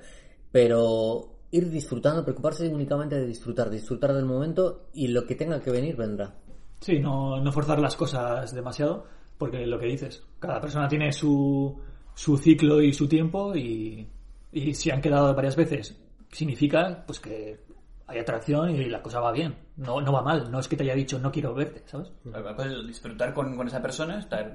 pero 0.50 1.35
ir 1.50 1.70
disfrutando, 1.70 2.24
preocuparse 2.24 2.68
únicamente 2.68 3.16
de 3.16 3.26
disfrutar, 3.26 3.70
disfrutar 3.70 4.12
del 4.12 4.24
momento 4.24 4.88
y 4.92 5.08
lo 5.08 5.26
que 5.26 5.34
tenga 5.34 5.60
que 5.60 5.70
venir 5.70 5.96
vendrá. 5.96 6.34
Sí, 6.80 6.98
no, 6.98 7.40
no 7.40 7.52
forzar 7.52 7.78
las 7.78 7.96
cosas 7.96 8.54
demasiado, 8.54 9.04
porque 9.38 9.66
lo 9.66 9.78
que 9.78 9.86
dices, 9.86 10.22
cada 10.38 10.60
persona 10.60 10.88
tiene 10.88 11.12
su, 11.12 11.78
su 12.14 12.36
ciclo 12.36 12.82
y 12.82 12.92
su 12.92 13.08
tiempo 13.08 13.54
y, 13.56 14.06
y 14.52 14.74
si 14.74 14.90
han 14.90 15.00
quedado 15.00 15.34
varias 15.34 15.56
veces, 15.56 15.96
significa 16.30 17.04
pues 17.06 17.20
que 17.20 17.64
hay 18.08 18.18
atracción 18.18 18.70
y 18.70 18.84
la 18.84 19.02
cosa 19.02 19.20
va 19.20 19.32
bien. 19.32 19.56
No, 19.76 20.00
no 20.00 20.12
va 20.12 20.22
mal, 20.22 20.50
no 20.50 20.58
es 20.60 20.68
que 20.68 20.76
te 20.76 20.84
haya 20.84 20.94
dicho 20.94 21.18
no 21.18 21.30
quiero 21.32 21.54
verte, 21.54 21.82
¿sabes? 21.86 22.10
La 22.24 22.42
cosa 22.54 22.68
es 22.70 22.86
disfrutar 22.86 23.32
con, 23.34 23.56
con 23.56 23.66
esa 23.66 23.80
persona, 23.82 24.18
estar, 24.18 24.52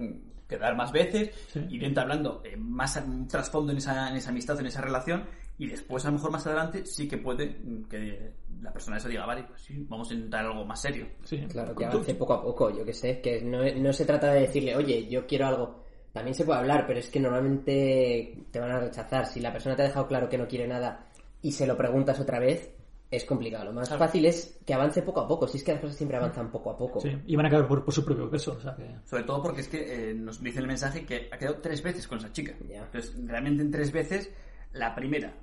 quedar 0.47 0.75
más 0.75 0.91
veces, 0.91 1.31
Sí. 1.47 1.59
ir 1.69 1.83
entablando 1.83 2.41
eh, 2.45 2.55
más 2.57 3.01
trasfondo 3.29 3.71
en 3.71 3.79
esa, 3.79 4.09
en 4.09 4.15
esa 4.17 4.29
amistad, 4.29 4.59
en 4.59 4.67
esa 4.67 4.81
relación, 4.81 5.23
y 5.57 5.67
después 5.67 6.03
a 6.05 6.07
lo 6.09 6.13
mejor 6.15 6.31
más 6.31 6.45
adelante 6.47 6.85
sí 6.85 7.07
que 7.07 7.17
puede 7.17 7.47
mm, 7.63 7.83
que 7.83 8.31
la 8.61 8.71
persona 8.71 8.97
esa 8.97 9.09
diga, 9.09 9.25
vale, 9.25 9.43
pues 9.43 9.61
sí, 9.61 9.85
vamos 9.89 10.09
a 10.11 10.13
intentar 10.13 10.45
algo 10.45 10.65
más 10.65 10.81
serio. 10.81 11.07
Sí. 11.23 11.37
Claro, 11.49 11.75
que 11.75 11.85
avance 11.85 12.15
poco 12.15 12.33
a 12.33 12.41
poco, 12.43 12.69
yo 12.75 12.85
que 12.85 12.93
sé, 12.93 13.21
que 13.21 13.41
no, 13.41 13.63
no 13.63 13.93
se 13.93 14.05
trata 14.05 14.31
de 14.33 14.41
decirle, 14.41 14.75
oye, 14.75 15.07
yo 15.07 15.25
quiero 15.25 15.47
algo. 15.47 15.83
También 16.13 16.35
se 16.35 16.43
puede 16.43 16.59
hablar, 16.59 16.85
pero 16.85 16.99
es 16.99 17.09
que 17.09 17.19
normalmente 17.21 18.45
te 18.51 18.59
van 18.59 18.71
a 18.71 18.79
rechazar. 18.79 19.25
Si 19.25 19.39
la 19.39 19.51
persona 19.51 19.75
te 19.75 19.83
ha 19.83 19.85
dejado 19.85 20.07
claro 20.07 20.27
que 20.29 20.37
no 20.37 20.47
quiere 20.47 20.67
nada 20.67 21.07
y 21.41 21.51
se 21.53 21.65
lo 21.65 21.77
preguntas 21.77 22.19
otra 22.19 22.37
vez, 22.39 22.69
es 23.09 23.25
complicado. 23.25 23.65
Lo 23.65 23.73
más 23.73 23.87
Claro. 23.87 24.05
fácil 24.05 24.25
es 24.25 24.59
que 24.65 24.73
avance 24.73 25.01
poco 25.01 25.21
a 25.21 25.27
poco. 25.27 25.47
Si 25.47 25.57
es 25.57 25.63
que 25.63 25.71
las 25.73 25.81
cosas 25.81 25.95
siempre 25.97 26.17
avanzan 26.17 26.51
poco 26.51 26.69
a 26.71 26.77
poco. 26.77 26.99
Sí, 27.01 27.17
y 27.25 27.35
van 27.35 27.45
a 27.45 27.49
caer 27.49 27.67
por, 27.67 27.83
por 27.83 27.93
su 27.93 28.03
propio 28.05 28.29
peso, 28.29 28.53
o 28.57 28.61
sea 28.61 28.75
que... 28.75 28.89
Sobre 29.05 29.23
todo 29.23 29.41
porque 29.41 29.61
es 29.61 29.67
que 29.67 30.11
eh, 30.11 30.13
nos 30.13 30.41
dice 30.41 30.59
el 30.59 30.67
mensaje 30.67 31.05
que 31.05 31.29
ha 31.31 31.37
quedado 31.37 31.57
tres 31.57 31.81
veces 31.81 32.07
con 32.07 32.19
esa 32.19 32.31
chica. 32.31 32.53
Ya. 32.69 32.83
Entonces, 32.83 33.13
realmente 33.25 33.63
en 33.63 33.71
tres 33.71 33.91
veces, 33.91 34.31
la 34.73 34.93
primera, 34.95 35.33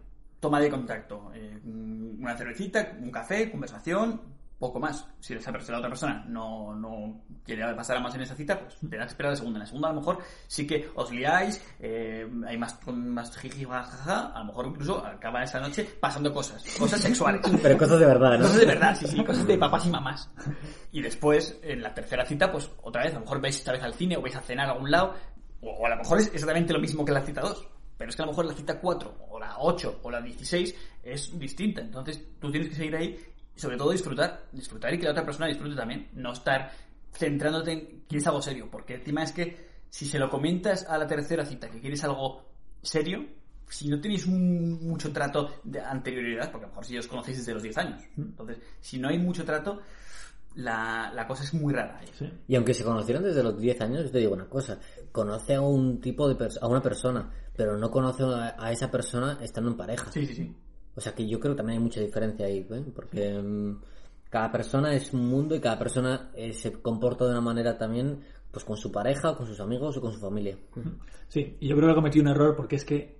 toma 0.41 0.61
de 0.61 0.71
contacto, 0.71 1.31
eh, 1.35 1.61
una 1.65 2.37
cervecita, 2.37 2.97
un 3.01 3.11
café, 3.11 3.51
conversación, 3.51 4.21
poco 4.59 4.81
más. 4.81 5.07
Si 5.21 5.35
esa 5.35 5.53
la 5.53 5.79
otra 5.79 5.89
persona 5.89 6.25
no, 6.27 6.75
no 6.75 7.23
quiere 7.45 7.63
pasar 7.75 7.97
a 7.97 8.01
más 8.01 8.15
en 8.15 8.23
esa 8.23 8.35
cita, 8.35 8.59
pues 8.59 8.77
tendrá 8.77 9.01
que 9.01 9.11
esperar 9.11 9.33
la 9.33 9.37
segunda. 9.37 9.59
En 9.59 9.61
la 9.61 9.67
segunda 9.67 9.89
a 9.89 9.93
lo 9.93 10.01
mejor 10.01 10.19
sí 10.47 10.67
que 10.67 10.91
os 10.95 11.11
liáis, 11.13 11.63
eh, 11.79 12.29
hay 12.47 12.59
más, 12.59 12.75
con 12.75 13.09
más 13.11 13.37
jiji, 13.37 13.65
jajaja, 13.65 14.33
a 14.35 14.39
lo 14.41 14.45
mejor 14.47 14.67
incluso 14.67 15.05
acaba 15.05 15.43
esa 15.43 15.61
noche 15.61 15.89
pasando 16.01 16.33
cosas, 16.33 16.65
cosas 16.79 17.01
sexuales. 17.01 17.41
Pero 17.63 17.79
cosas 17.79 18.01
de 18.01 18.07
verdad, 18.07 18.33
¿no? 18.33 18.45
Cosas 18.45 18.59
de 18.59 18.67
verdad, 18.67 18.97
sí, 18.97 19.07
sí, 19.07 19.25
cosas 19.25 19.47
de 19.47 19.59
papás 19.59 19.87
y 19.87 19.91
mamás. 19.91 20.31
Y 20.91 21.01
después, 21.01 21.59
en 21.63 21.83
la 21.83 21.95
tercera 21.95 22.27
cita, 22.27 22.51
pues 22.51 22.71
otra 22.83 23.05
vez, 23.05 23.13
a 23.13 23.17
lo 23.17 23.21
mejor 23.23 23.41
vais 23.41 23.57
esta 23.57 23.73
vez 23.73 23.83
al 23.83 23.95
cine 23.95 24.17
o 24.17 24.23
vais 24.23 24.35
a 24.35 24.41
cenar 24.41 24.69
a 24.69 24.73
algún 24.73 24.91
lado, 24.91 25.15
o, 25.61 25.71
o 25.71 25.87
a 25.87 25.91
lo 25.91 25.97
mejor 25.97 26.19
es 26.19 26.27
exactamente 26.29 26.73
lo 26.73 26.81
mismo 26.81 27.05
que 27.05 27.13
la 27.13 27.23
cita 27.23 27.43
2. 27.43 27.78
Pero 27.99 28.09
es 28.11 28.17
que 28.17 28.23
a 28.23 28.27
lo 28.27 28.31
mejor 28.33 28.47
la 28.47 28.55
cita 28.55 28.81
4, 28.81 29.27
o 29.29 29.39
la 29.41 29.59
8, 29.59 30.01
o 30.05 30.11
la 30.11 30.23
16 30.23 30.75
es 31.03 31.39
distinta. 31.39 31.81
Entonces 31.83 32.23
tú 32.41 32.51
tienes 32.51 32.71
que 32.71 32.77
seguir 32.77 32.95
ahí 32.97 33.19
y 33.57 33.61
sobre 33.61 33.77
todo 33.77 33.91
disfrutar. 33.91 34.45
Disfrutar 34.53 34.95
y 34.95 34.99
que 34.99 35.05
la 35.05 35.11
otra 35.11 35.25
persona 35.25 35.49
disfrute 35.49 35.75
también. 35.75 36.09
No 36.15 36.33
estar 36.33 36.71
centrándote 37.13 37.73
en 37.73 38.05
quieres 38.09 38.27
algo 38.29 38.41
serio. 38.41 38.69
Porque 38.71 38.95
el 38.95 39.03
tema 39.03 39.25
es 39.25 39.33
que 39.33 39.69
si 39.91 40.07
se 40.07 40.19
lo 40.19 40.31
comentas 40.31 40.85
a 40.89 40.97
la 40.97 41.07
tercera 41.07 41.45
cita 41.45 41.69
que 41.69 41.81
quieres 41.81 42.05
algo 42.05 42.45
serio, 42.83 43.27
si 43.69 43.89
no 43.89 44.01
tenéis 44.01 44.27
un- 44.27 44.87
mucho 44.87 45.13
trato 45.13 45.61
de 45.65 45.81
anterioridad, 45.81 46.51
porque 46.53 46.67
a 46.67 46.69
lo 46.69 46.73
mejor 46.75 46.85
si 46.87 46.97
os 46.97 47.07
conocéis 47.09 47.39
desde 47.39 47.53
los 47.55 47.63
10 47.63 47.77
años, 47.79 48.03
entonces, 48.17 48.59
si 48.81 48.99
no 48.99 49.09
hay 49.09 49.19
mucho 49.19 49.45
trato, 49.45 49.81
la, 50.59 51.13
la 51.15 51.27
cosa 51.27 51.45
es 51.45 51.55
muy 51.55 51.73
rara. 51.73 52.01
Sí. 52.19 52.29
Y 52.49 52.57
aunque 52.57 52.75
se 52.75 52.85
conocieron 52.85 53.23
desde 53.23 53.43
los 53.43 53.59
10 53.59 53.81
años, 53.81 54.05
yo 54.05 54.11
te 54.11 54.19
digo 54.19 54.35
una 54.35 54.49
cosa, 54.49 54.79
conoce 55.13 55.55
a 55.55 55.61
un 55.61 56.01
tipo 56.01 56.29
de 56.29 56.37
pers- 56.37 56.59
a 56.61 56.67
una 56.67 56.83
persona, 56.83 57.31
pero 57.57 57.77
no 57.79 57.91
conoce 57.91 58.25
a, 58.25 58.57
a 58.59 58.73
esa 58.73 58.91
persona 58.91 59.39
estando 59.41 59.71
en 59.71 59.77
pareja. 59.77 60.11
Sí, 60.13 60.27
sí, 60.27 60.35
sí. 60.35 60.57
O 60.97 61.01
sea 61.01 61.15
que 61.15 61.29
yo 61.29 61.39
creo 61.39 61.55
que 61.55 61.59
también 61.59 61.79
hay 61.79 61.85
mucha 61.85 62.01
diferencia 62.01 62.47
ahí, 62.47 62.67
¿eh? 62.71 62.85
porque 62.95 63.39
mm, 63.41 63.81
cada 64.31 64.51
persona 64.51 64.93
es 64.95 65.13
un 65.13 65.27
mundo 65.29 65.55
y 65.55 65.61
cada 65.61 65.79
persona 65.79 66.31
eh, 66.35 66.53
se 66.53 66.73
comporta 66.73 67.25
de 67.25 67.31
una 67.31 67.41
manera 67.41 67.79
también, 67.79 68.21
pues 68.51 68.65
con 68.65 68.77
su 68.77 68.91
pareja, 68.91 69.31
o 69.31 69.37
con 69.37 69.47
sus 69.47 69.61
amigos 69.61 69.97
o 69.97 70.01
con 70.01 70.13
su 70.13 70.19
familia. 70.19 70.57
Sí, 71.29 71.57
y 71.61 71.69
yo 71.69 71.77
creo 71.77 71.91
que 71.91 71.95
cometí 71.95 72.19
un 72.19 72.29
error 72.29 72.57
porque 72.57 72.75
es 72.77 72.85
que 72.85 73.17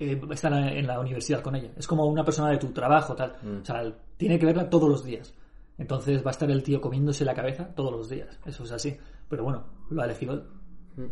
eh, 0.00 0.20
está 0.32 0.48
en 0.48 0.54
la, 0.54 0.72
en 0.72 0.86
la 0.88 0.98
universidad 0.98 1.42
con 1.42 1.54
ella. 1.54 1.70
Es 1.76 1.86
como 1.86 2.06
una 2.06 2.24
persona 2.24 2.50
de 2.50 2.58
tu 2.58 2.72
trabajo, 2.72 3.14
tal. 3.14 3.36
O 3.62 3.64
sea, 3.64 3.82
tiene 4.16 4.36
que 4.36 4.46
verla 4.46 4.68
todos 4.68 4.88
los 4.88 5.04
días. 5.04 5.32
Entonces 5.82 6.24
va 6.24 6.28
a 6.28 6.30
estar 6.30 6.48
el 6.50 6.62
tío 6.62 6.80
comiéndose 6.80 7.24
la 7.24 7.34
cabeza 7.34 7.74
todos 7.74 7.90
los 7.92 8.08
días. 8.08 8.38
Eso 8.46 8.62
es 8.62 8.70
así. 8.72 8.96
Pero 9.28 9.42
bueno, 9.42 9.64
lo 9.90 10.00
ha 10.00 10.04
elegido 10.04 10.34
él. 10.34 10.42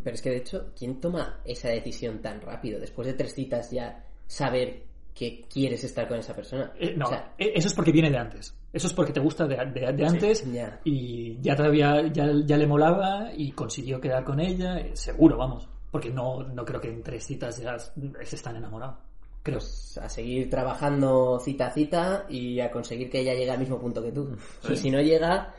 Pero 0.04 0.14
es 0.14 0.22
que 0.22 0.30
de 0.30 0.36
hecho, 0.36 0.70
¿quién 0.78 1.00
toma 1.00 1.40
esa 1.44 1.68
decisión 1.70 2.20
tan 2.22 2.40
rápido? 2.40 2.78
Después 2.78 3.08
de 3.08 3.14
tres 3.14 3.34
citas 3.34 3.70
ya 3.72 4.04
saber 4.28 4.84
que 5.12 5.42
quieres 5.52 5.82
estar 5.82 6.06
con 6.06 6.18
esa 6.18 6.36
persona. 6.36 6.72
Eh, 6.78 6.94
no, 6.96 7.06
O 7.06 7.08
sea, 7.08 7.34
eh, 7.36 7.50
eso 7.54 7.66
es 7.66 7.74
porque 7.74 7.90
viene 7.90 8.10
de 8.10 8.16
antes. 8.18 8.56
Eso 8.72 8.86
es 8.86 8.92
porque 8.92 9.12
te 9.12 9.18
gusta 9.20 9.46
de, 9.48 9.56
de- 9.56 9.92
de 9.92 10.06
antes 10.06 10.46
y 10.84 11.40
ya 11.40 11.56
todavía 11.56 12.06
ya, 12.12 12.30
ya 12.46 12.56
le 12.56 12.66
molaba 12.68 13.30
y 13.36 13.50
consiguió 13.50 14.00
quedar 14.00 14.22
con 14.22 14.38
ella, 14.38 14.78
eh, 14.78 14.92
seguro, 14.94 15.36
vamos. 15.36 15.68
Porque 15.90 16.10
no, 16.10 16.44
no 16.44 16.64
creo 16.64 16.80
que 16.80 16.88
en 16.88 17.02
tres 17.02 17.24
citas 17.26 17.58
ya 17.60 17.76
se 17.76 18.36
están 18.36 18.54
enamorados. 18.54 18.98
Creo. 19.42 19.58
pues 19.58 19.98
a 20.02 20.08
seguir 20.08 20.48
trabajando 20.50 21.38
cita 21.42 21.66
a 21.66 21.70
cita 21.70 22.24
y 22.28 22.60
a 22.60 22.70
conseguir 22.70 23.08
que 23.10 23.20
ella 23.20 23.34
llegue 23.34 23.50
al 23.50 23.58
mismo 23.58 23.78
punto 23.78 24.02
que 24.02 24.12
tú. 24.12 24.36
Y 24.70 24.76
si 24.76 24.90
no 24.90 25.00
llega, 25.00 25.52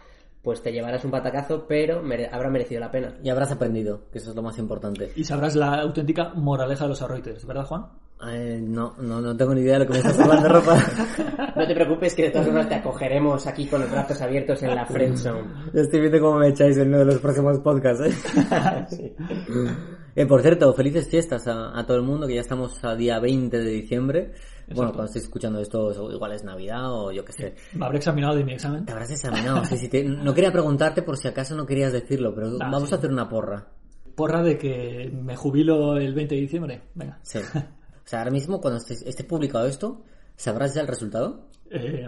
pues 0.43 0.61
te 0.61 0.71
llevarás 0.71 1.03
un 1.05 1.11
patacazo, 1.11 1.65
pero 1.67 2.01
mere- 2.01 2.29
habrá 2.31 2.49
merecido 2.49 2.79
la 2.79 2.91
pena. 2.91 3.15
Y 3.23 3.29
habrás 3.29 3.51
aprendido, 3.51 4.01
que 4.11 4.19
eso 4.19 4.29
es 4.31 4.35
lo 4.35 4.41
más 4.41 4.57
importante. 4.57 5.11
Y 5.15 5.23
sabrás 5.23 5.55
la 5.55 5.81
auténtica 5.81 6.29
moraleja 6.35 6.85
de 6.85 6.89
los 6.89 7.01
Reuters, 7.07 7.45
¿verdad, 7.45 7.65
Juan? 7.65 7.85
Eh, 8.29 8.59
no, 8.61 8.93
no, 8.99 9.19
no 9.19 9.35
tengo 9.35 9.55
ni 9.55 9.61
idea 9.61 9.73
de 9.73 9.79
lo 9.79 9.85
que 9.87 9.93
me 9.93 9.97
estás 9.99 10.19
hablando, 10.19 10.47
Rafa. 10.59 10.75
No 11.55 11.65
te 11.67 11.73
preocupes 11.73 12.13
que 12.13 12.21
de 12.25 12.29
todas 12.29 12.45
formas 12.47 12.69
te 12.69 12.75
acogeremos 12.75 13.47
aquí 13.47 13.65
con 13.65 13.81
los 13.81 13.89
brazos 13.89 14.21
abiertos 14.21 14.61
en 14.61 14.75
la 14.75 14.85
friend 14.85 15.17
zone. 15.17 15.43
Yo 15.73 15.81
estoy 15.81 16.01
viendo 16.01 16.19
cómo 16.19 16.37
me 16.37 16.49
echáis 16.49 16.77
en 16.77 16.89
uno 16.89 16.99
de 16.99 17.05
los 17.05 17.17
próximos 17.17 17.57
podcasts, 17.59 18.03
¿eh? 18.05 19.15
Eh, 20.15 20.25
por 20.25 20.41
cierto, 20.41 20.73
felices 20.73 21.07
fiestas 21.09 21.47
a, 21.47 21.77
a 21.77 21.85
todo 21.85 21.97
el 21.97 22.03
mundo, 22.03 22.27
que 22.27 22.35
ya 22.35 22.41
estamos 22.41 22.83
a 22.83 22.95
día 22.95 23.19
20 23.19 23.57
de 23.59 23.71
diciembre. 23.71 24.33
Bueno, 24.73 24.91
cuando 24.91 25.05
estéis 25.05 25.25
escuchando 25.25 25.59
esto, 25.59 25.91
igual 26.13 26.31
es 26.31 26.43
Navidad 26.45 26.93
o 26.93 27.11
yo 27.11 27.25
qué 27.25 27.33
sé. 27.33 27.55
Me 27.73 27.85
habré 27.85 27.97
examinado 27.97 28.35
de 28.35 28.43
mi 28.45 28.53
examen. 28.53 28.85
Te 28.85 28.91
habrás 28.93 29.11
examinado. 29.11 29.65
Sí, 29.65 29.77
sí, 29.77 29.89
te- 29.89 30.03
no 30.03 30.33
quería 30.33 30.51
preguntarte 30.51 31.01
por 31.01 31.17
si 31.17 31.27
acaso 31.27 31.55
no 31.55 31.65
querías 31.65 31.91
decirlo, 31.91 32.33
pero 32.33 32.47
Ah, 32.61 32.69
vamos 32.71 32.87
sí. 32.89 32.95
a 32.95 32.97
hacer 32.97 33.11
una 33.11 33.27
porra. 33.27 33.67
Porra 34.15 34.41
de 34.43 34.57
que 34.57 35.11
me 35.13 35.35
jubilo 35.35 35.97
el 35.97 36.13
20 36.13 36.35
de 36.35 36.41
diciembre. 36.41 36.81
Venga. 36.95 37.19
Sí. 37.23 37.39
O 37.39 38.07
sea, 38.11 38.19
ahora 38.19 38.31
mismo, 38.31 38.61
cuando 38.61 38.77
esté, 38.77 38.93
esté 39.09 39.23
publicado 39.25 39.65
esto, 39.67 40.03
¿sabrás 40.35 40.73
ya 40.75 40.81
el 40.81 40.87
resultado? 40.87 41.47
Eh, 41.73 42.05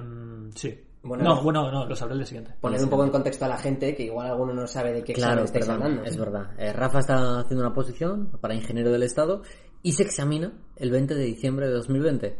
sí. 0.55 0.77
Bueno, 1.03 1.23
no, 1.23 1.41
bueno, 1.43 1.69
no, 1.69 1.85
lo 1.85 1.95
sabré 1.95 2.13
el 2.13 2.19
día 2.19 2.25
siguiente. 2.27 2.55
Poner 2.61 2.81
un 2.81 2.89
poco 2.89 3.03
en 3.03 3.11
contexto 3.11 3.43
a 3.43 3.49
la 3.49 3.57
gente, 3.57 3.93
que 3.93 4.03
igual 4.03 4.27
alguno 4.27 4.53
no 4.53 4.65
sabe 4.67 4.93
de 4.93 5.03
qué 5.03 5.11
examen 5.11 5.33
Claro, 5.35 5.45
estáis 5.45 5.65
perdón, 5.65 5.83
hablando. 5.83 6.03
es 6.05 6.17
verdad. 6.17 6.51
Eh, 6.57 6.71
Rafa 6.71 6.99
está 6.99 7.39
haciendo 7.39 7.65
una 7.65 7.73
posición 7.73 8.29
para 8.39 8.55
ingeniero 8.55 8.89
del 8.89 9.03
Estado 9.03 9.41
y 9.81 9.91
se 9.91 10.03
examina 10.03 10.53
el 10.77 10.91
20 10.91 11.13
de 11.13 11.23
diciembre 11.25 11.67
de 11.67 11.73
2020. 11.73 12.37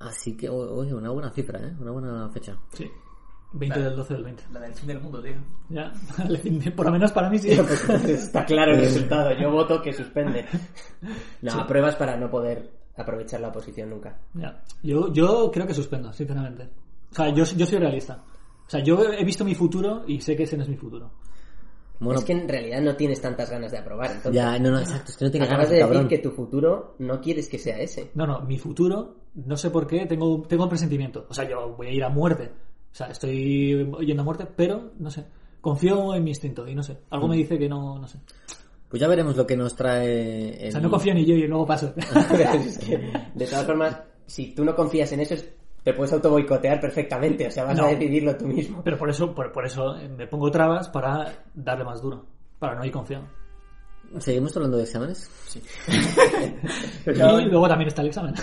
Así 0.00 0.36
que, 0.36 0.48
oye, 0.48 0.92
una 0.94 1.10
buena 1.10 1.30
cifra, 1.30 1.60
¿eh? 1.60 1.74
Una 1.80 1.92
buena 1.92 2.28
fecha. 2.30 2.58
Sí. 2.72 2.90
20 3.52 3.80
del 3.80 3.96
12 3.96 4.14
del 4.14 4.24
20. 4.24 4.42
La 4.52 4.60
del 4.60 4.74
fin 4.74 4.88
del 4.88 5.00
mundo, 5.00 5.22
tío. 5.22 5.34
Ya. 5.68 5.92
Por 6.76 6.86
lo 6.86 6.92
menos 6.92 7.12
para 7.12 7.30
mí 7.30 7.38
sí. 7.38 7.50
Está 8.08 8.44
claro 8.44 8.72
el 8.72 8.80
resultado. 8.80 9.30
Yo 9.40 9.50
voto 9.50 9.80
que 9.80 9.92
suspende. 9.92 10.44
No, 11.40 11.66
pruebas 11.66 11.94
para 11.94 12.16
no 12.16 12.28
poder 12.28 12.68
aprovechar 12.96 13.40
la 13.40 13.48
oposición 13.48 13.90
nunca. 13.90 14.18
Ya. 14.34 14.60
Yo, 14.82 15.12
yo 15.12 15.50
creo 15.52 15.66
que 15.66 15.72
suspendo, 15.74 16.12
sinceramente. 16.12 16.68
O 17.16 17.22
sea, 17.22 17.30
yo, 17.30 17.44
yo 17.44 17.64
soy 17.64 17.78
realista. 17.78 18.22
O 18.66 18.70
sea, 18.70 18.80
yo 18.82 19.02
he 19.10 19.24
visto 19.24 19.42
mi 19.42 19.54
futuro 19.54 20.04
y 20.06 20.20
sé 20.20 20.36
que 20.36 20.42
ese 20.42 20.56
no 20.56 20.64
es 20.64 20.68
mi 20.68 20.76
futuro. 20.76 21.12
Bueno, 21.98 22.18
es 22.18 22.26
que 22.26 22.32
en 22.34 22.46
realidad 22.46 22.82
no 22.82 22.94
tienes 22.94 23.22
tantas 23.22 23.48
ganas 23.48 23.72
de 23.72 23.78
aprobar. 23.78 24.10
Entonces, 24.10 24.34
ya, 24.34 24.58
no, 24.58 24.70
no, 24.70 24.78
exacto, 24.78 25.12
es 25.12 25.16
que 25.16 25.24
no 25.24 25.30
tiene 25.30 25.46
acabas 25.46 25.68
ganas, 25.68 25.70
de 25.70 25.76
decir 25.76 25.92
cabrón. 25.92 26.08
que 26.08 26.18
tu 26.18 26.30
futuro 26.30 26.94
no 26.98 27.20
quieres 27.22 27.48
que 27.48 27.58
sea 27.58 27.78
ese. 27.78 28.10
No, 28.14 28.26
no, 28.26 28.42
mi 28.42 28.58
futuro, 28.58 29.16
no 29.34 29.56
sé 29.56 29.70
por 29.70 29.86
qué, 29.86 30.04
tengo, 30.04 30.42
tengo 30.42 30.64
un 30.64 30.68
presentimiento. 30.68 31.26
O 31.30 31.32
sea, 31.32 31.48
yo 31.48 31.74
voy 31.74 31.86
a 31.86 31.90
ir 31.92 32.04
a 32.04 32.10
muerte. 32.10 32.50
O 32.92 32.94
sea, 32.94 33.06
estoy 33.06 33.90
yendo 34.04 34.20
a 34.20 34.24
muerte, 34.24 34.46
pero 34.54 34.92
no 34.98 35.10
sé. 35.10 35.24
Confío 35.62 36.14
en 36.14 36.22
mi 36.22 36.30
instinto 36.30 36.68
y 36.68 36.74
no 36.74 36.82
sé. 36.82 36.98
Algo 37.08 37.28
me 37.28 37.36
dice 37.36 37.58
que 37.58 37.68
no, 37.68 37.98
no 37.98 38.06
sé. 38.06 38.18
Pues 38.90 39.00
ya 39.00 39.08
veremos 39.08 39.36
lo 39.36 39.46
que 39.46 39.56
nos 39.56 39.74
trae 39.74 40.64
el... 40.64 40.68
O 40.68 40.72
sea, 40.72 40.80
no 40.80 40.90
confío 40.90 41.14
ni 41.14 41.24
yo 41.24 41.34
y 41.34 41.46
luego 41.46 41.66
paso. 41.66 41.94
Es 42.66 42.78
que, 42.78 42.98
de 43.34 43.46
todas 43.46 43.64
formas, 43.64 44.00
si 44.26 44.54
tú 44.54 44.64
no 44.64 44.76
confías 44.76 45.10
en 45.12 45.20
eso, 45.20 45.34
te 45.86 45.92
puedes 45.94 46.12
auto 46.12 46.30
boicotear 46.30 46.80
perfectamente. 46.80 47.46
O 47.46 47.50
sea, 47.52 47.62
vas 47.62 47.76
No. 47.78 47.84
a 47.84 47.90
decidirlo 47.90 48.36
tú 48.36 48.48
mismo. 48.48 48.82
Pero 48.82 48.98
por 48.98 49.08
eso, 49.08 49.32
por, 49.32 49.52
por 49.52 49.64
eso 49.64 49.96
eh, 49.96 50.08
me 50.08 50.26
pongo 50.26 50.50
trabas 50.50 50.88
para 50.88 51.32
darle 51.54 51.84
más 51.84 52.02
duro. 52.02 52.26
Para 52.58 52.74
no 52.74 52.84
ir 52.84 52.90
confiado. 52.90 53.24
¿Seguimos 54.18 54.56
hablando 54.56 54.78
de 54.78 54.82
exámenes? 54.82 55.30
Y 57.06 57.10
luego 57.48 57.68
también 57.68 57.86
está 57.88 58.02
el 58.02 58.08
examen. 58.08 58.34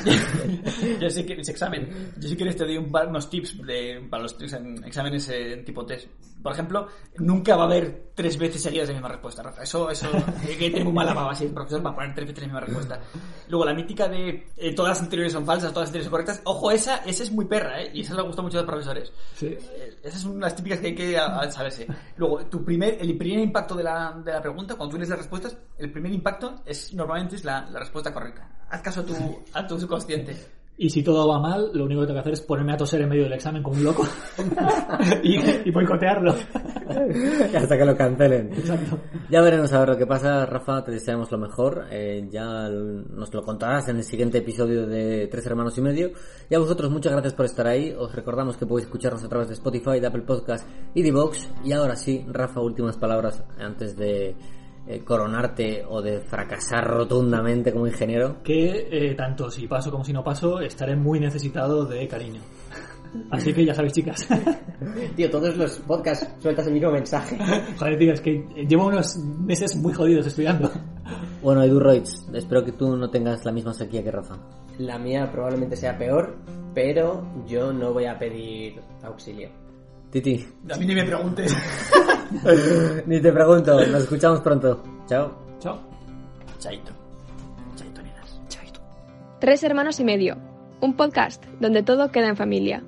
Yo 1.02 1.10
sí 1.10 1.26
que 1.26 1.34
ese 1.34 1.52
examen. 1.52 1.90
Yo 2.18 2.30
si 2.30 2.36
quieres 2.38 2.56
te 2.56 2.64
doy 2.64 2.78
un 2.78 2.90
par, 2.90 3.08
unos 3.10 3.30
tips 3.30 3.58
de- 3.66 4.08
para 4.10 4.24
los 4.24 4.38
exámenes 4.86 5.28
eh, 5.30 5.62
tipo 5.66 5.86
test. 5.86 6.08
Por 6.44 6.52
ejemplo, 6.52 6.88
nunca 7.20 7.56
va 7.56 7.64
a 7.64 7.66
haber 7.68 8.12
tres 8.14 8.38
veces 8.38 8.62
seguidas 8.62 8.90
la 8.90 8.94
misma 8.96 9.08
respuesta, 9.08 9.42
Rafa. 9.42 9.64
Eso, 9.64 9.90
eso, 9.90 10.08
que 10.60 10.84
muy 10.84 10.92
mala 10.94 11.14
baba 11.14 11.34
si 11.34 11.46
el 11.46 11.52
profesor 11.54 11.84
va 11.86 11.92
a 11.92 11.96
poner 11.96 12.14
tres 12.14 12.28
veces 12.28 12.42
la 12.42 12.48
misma 12.48 12.60
respuesta. 12.60 13.00
Luego, 13.48 13.64
la 13.66 13.74
mítica 13.74 14.08
de 14.10 14.48
eh, 14.58 14.76
todas 14.76 14.90
las 14.92 15.02
anteriores 15.02 15.32
son 15.34 15.46
falsas, 15.46 15.72
todas 15.72 15.84
las 15.84 15.90
anteriores 15.90 16.06
son 16.06 16.12
correctas. 16.12 16.42
Ojo, 16.44 16.70
esa, 16.72 16.98
esa 17.06 17.24
es 17.24 17.32
muy 17.32 17.46
perra, 17.46 17.82
¿eh? 17.82 17.92
Y 17.94 18.02
esa 18.02 18.14
le 18.16 18.22
gusta 18.24 18.42
mucho 18.42 18.58
a 18.60 18.62
los 18.62 18.70
profesores. 18.70 19.12
Sí. 19.36 19.48
Eh, 19.48 20.00
Esas 20.04 20.22
son 20.22 20.40
las 20.40 20.56
típicas 20.56 20.80
que 20.80 20.88
hay 20.88 20.96
que 20.96 21.18
a- 21.18 21.40
a 21.40 21.50
saberse. 21.50 21.88
Luego, 22.18 22.46
tu 22.48 22.64
primer, 22.64 22.98
el 23.02 23.18
primer 23.18 23.40
impacto 23.40 23.74
de 23.76 23.84
la, 23.84 24.12
de 24.24 24.34
la 24.34 24.42
pregunta, 24.42 24.76
cuando 24.76 24.92
tú 24.92 24.98
lees 24.98 25.10
las 25.10 25.20
respuestas, 25.20 25.58
el 25.78 25.92
primer 25.92 26.12
impacto 26.12 26.62
es 26.66 26.94
normalmente 26.94 27.38
es 27.38 27.46
la, 27.46 27.68
la 27.72 27.80
respuesta 27.80 28.14
correcta. 28.14 28.50
Haz 28.70 28.82
caso 28.82 29.00
a 29.02 29.06
tu, 29.06 29.44
a 29.54 29.66
tu 29.66 29.80
subconsciente. 29.80 30.36
Y 30.76 30.90
si 30.90 31.04
todo 31.04 31.28
va 31.28 31.40
mal, 31.40 31.70
lo 31.74 31.86
único 31.86 32.02
que 32.02 32.08
tengo 32.08 32.18
que 32.18 32.22
hacer 32.22 32.34
es 32.34 32.42
ponerme 32.42 32.74
a 32.74 32.78
toser 32.78 33.02
en 33.02 33.10
medio 33.10 33.24
del 33.24 33.34
examen 33.34 33.62
como 33.62 33.78
un 33.78 33.84
loco 33.84 34.08
y, 35.24 35.38
y 35.66 35.72
boicotearlo. 35.72 36.34
Hasta 37.56 37.78
que 37.78 37.86
lo 37.86 37.96
cancelen. 37.96 38.52
Exacto. 38.54 39.00
Ya 39.30 39.42
veremos 39.42 39.72
a 39.72 39.80
ver 39.80 39.90
lo 39.90 39.98
que 39.98 40.08
pasa, 40.08 40.46
Rafa, 40.46 40.84
te 40.84 40.92
deseamos 40.92 41.32
lo 41.32 41.38
mejor. 41.38 41.86
Eh, 41.92 42.28
ya 42.32 42.70
nos 42.70 43.34
lo 43.34 43.44
contarás 43.44 43.88
en 43.90 43.98
el 43.98 44.04
siguiente 44.04 44.40
episodio 44.40 44.88
de 44.88 45.28
Tres 45.28 45.46
Hermanos 45.46 45.78
y 45.78 45.82
Medio. 45.82 46.12
Y 46.50 46.56
a 46.56 46.60
vosotros, 46.60 46.92
muchas 46.92 47.14
gracias 47.14 47.34
por 47.34 47.46
estar 47.46 47.68
ahí. 47.68 47.94
Os 47.98 48.14
recordamos 48.16 48.58
que 48.58 48.66
podéis 48.66 48.88
escucharnos 48.88 49.24
a 49.24 49.30
través 49.30 49.50
de 49.50 49.54
Spotify, 49.54 50.00
de 50.00 50.08
Apple 50.08 50.24
Podcast 50.24 50.68
y 50.96 51.04
de 51.04 51.12
Vox. 51.12 51.50
Y 51.64 51.72
ahora 51.72 51.96
sí, 51.96 52.26
Rafa, 52.28 52.62
últimas 52.62 52.98
palabras 52.98 53.44
antes 53.60 53.96
de 53.96 54.36
eh, 54.88 55.00
coronarte 55.04 55.86
o 55.88 56.02
de 56.02 56.20
fracasar 56.22 56.86
rotundamente 56.86 57.72
como 57.72 57.88
ingeniero. 57.88 58.44
Que 58.44 58.88
eh, 58.92 59.16
tanto 59.16 59.50
si 59.50 59.68
paso 59.68 59.92
como 59.92 60.04
si 60.04 60.14
no 60.14 60.24
paso, 60.24 60.60
estaré 60.60 60.96
muy 60.96 61.20
necesitado 61.20 61.86
de 61.86 62.08
cariño. 62.08 62.42
Así 63.32 63.54
que 63.54 63.66
ya 63.66 63.74
sabéis, 63.74 63.94
chicas. 63.94 64.28
Tío, 65.16 65.30
todos 65.30 65.56
los 65.56 65.80
podcasts 65.80 66.28
sueltas 66.40 66.68
el 66.68 66.74
mismo 66.74 66.92
mensaje. 66.92 67.38
Joder, 67.78 67.98
tío, 67.98 68.14
es 68.14 68.22
que 68.22 68.44
llevo 68.68 68.88
unos 68.88 69.18
meses 69.18 69.76
muy 69.76 69.94
jodidos 69.94 70.28
estudiando. 70.28 70.70
Bueno, 71.42 71.64
Edu 71.64 71.80
Roitz, 71.80 72.28
espero 72.34 72.64
que 72.64 72.72
tú 72.72 72.96
no 72.96 73.10
tengas 73.10 73.46
la 73.46 73.52
misma 73.52 73.74
sequía 73.74 74.04
que 74.04 74.12
Rafa. 74.12 74.38
La 74.80 74.98
mía 74.98 75.30
probablemente 75.32 75.76
sea 75.76 75.98
peor, 75.98 76.38
pero 76.74 77.24
yo 77.46 77.72
no 77.72 77.94
voy 77.94 78.06
a 78.06 78.18
pedir 78.18 78.82
auxilio. 79.04 79.63
Titi, 80.14 80.48
A 80.72 80.78
mí 80.78 80.86
ni 80.86 80.94
me 80.94 81.06
preguntes. 81.06 81.52
ni 83.08 83.20
te 83.20 83.32
pregunto, 83.32 83.84
nos 83.88 84.04
escuchamos 84.04 84.42
pronto. 84.42 84.84
Chao. 85.08 85.32
Chao. 85.60 85.82
Chaito. 86.60 86.92
Chaito, 87.76 88.04
nenas. 88.04 88.40
Chaito. 88.48 88.80
Tres 89.40 89.64
hermanos 89.64 90.00
y 90.00 90.04
medio. 90.04 90.38
Un 90.82 90.94
podcast 90.96 91.44
donde 91.60 91.82
todo 91.82 92.12
queda 92.12 92.28
en 92.28 92.38
familia. 92.38 92.84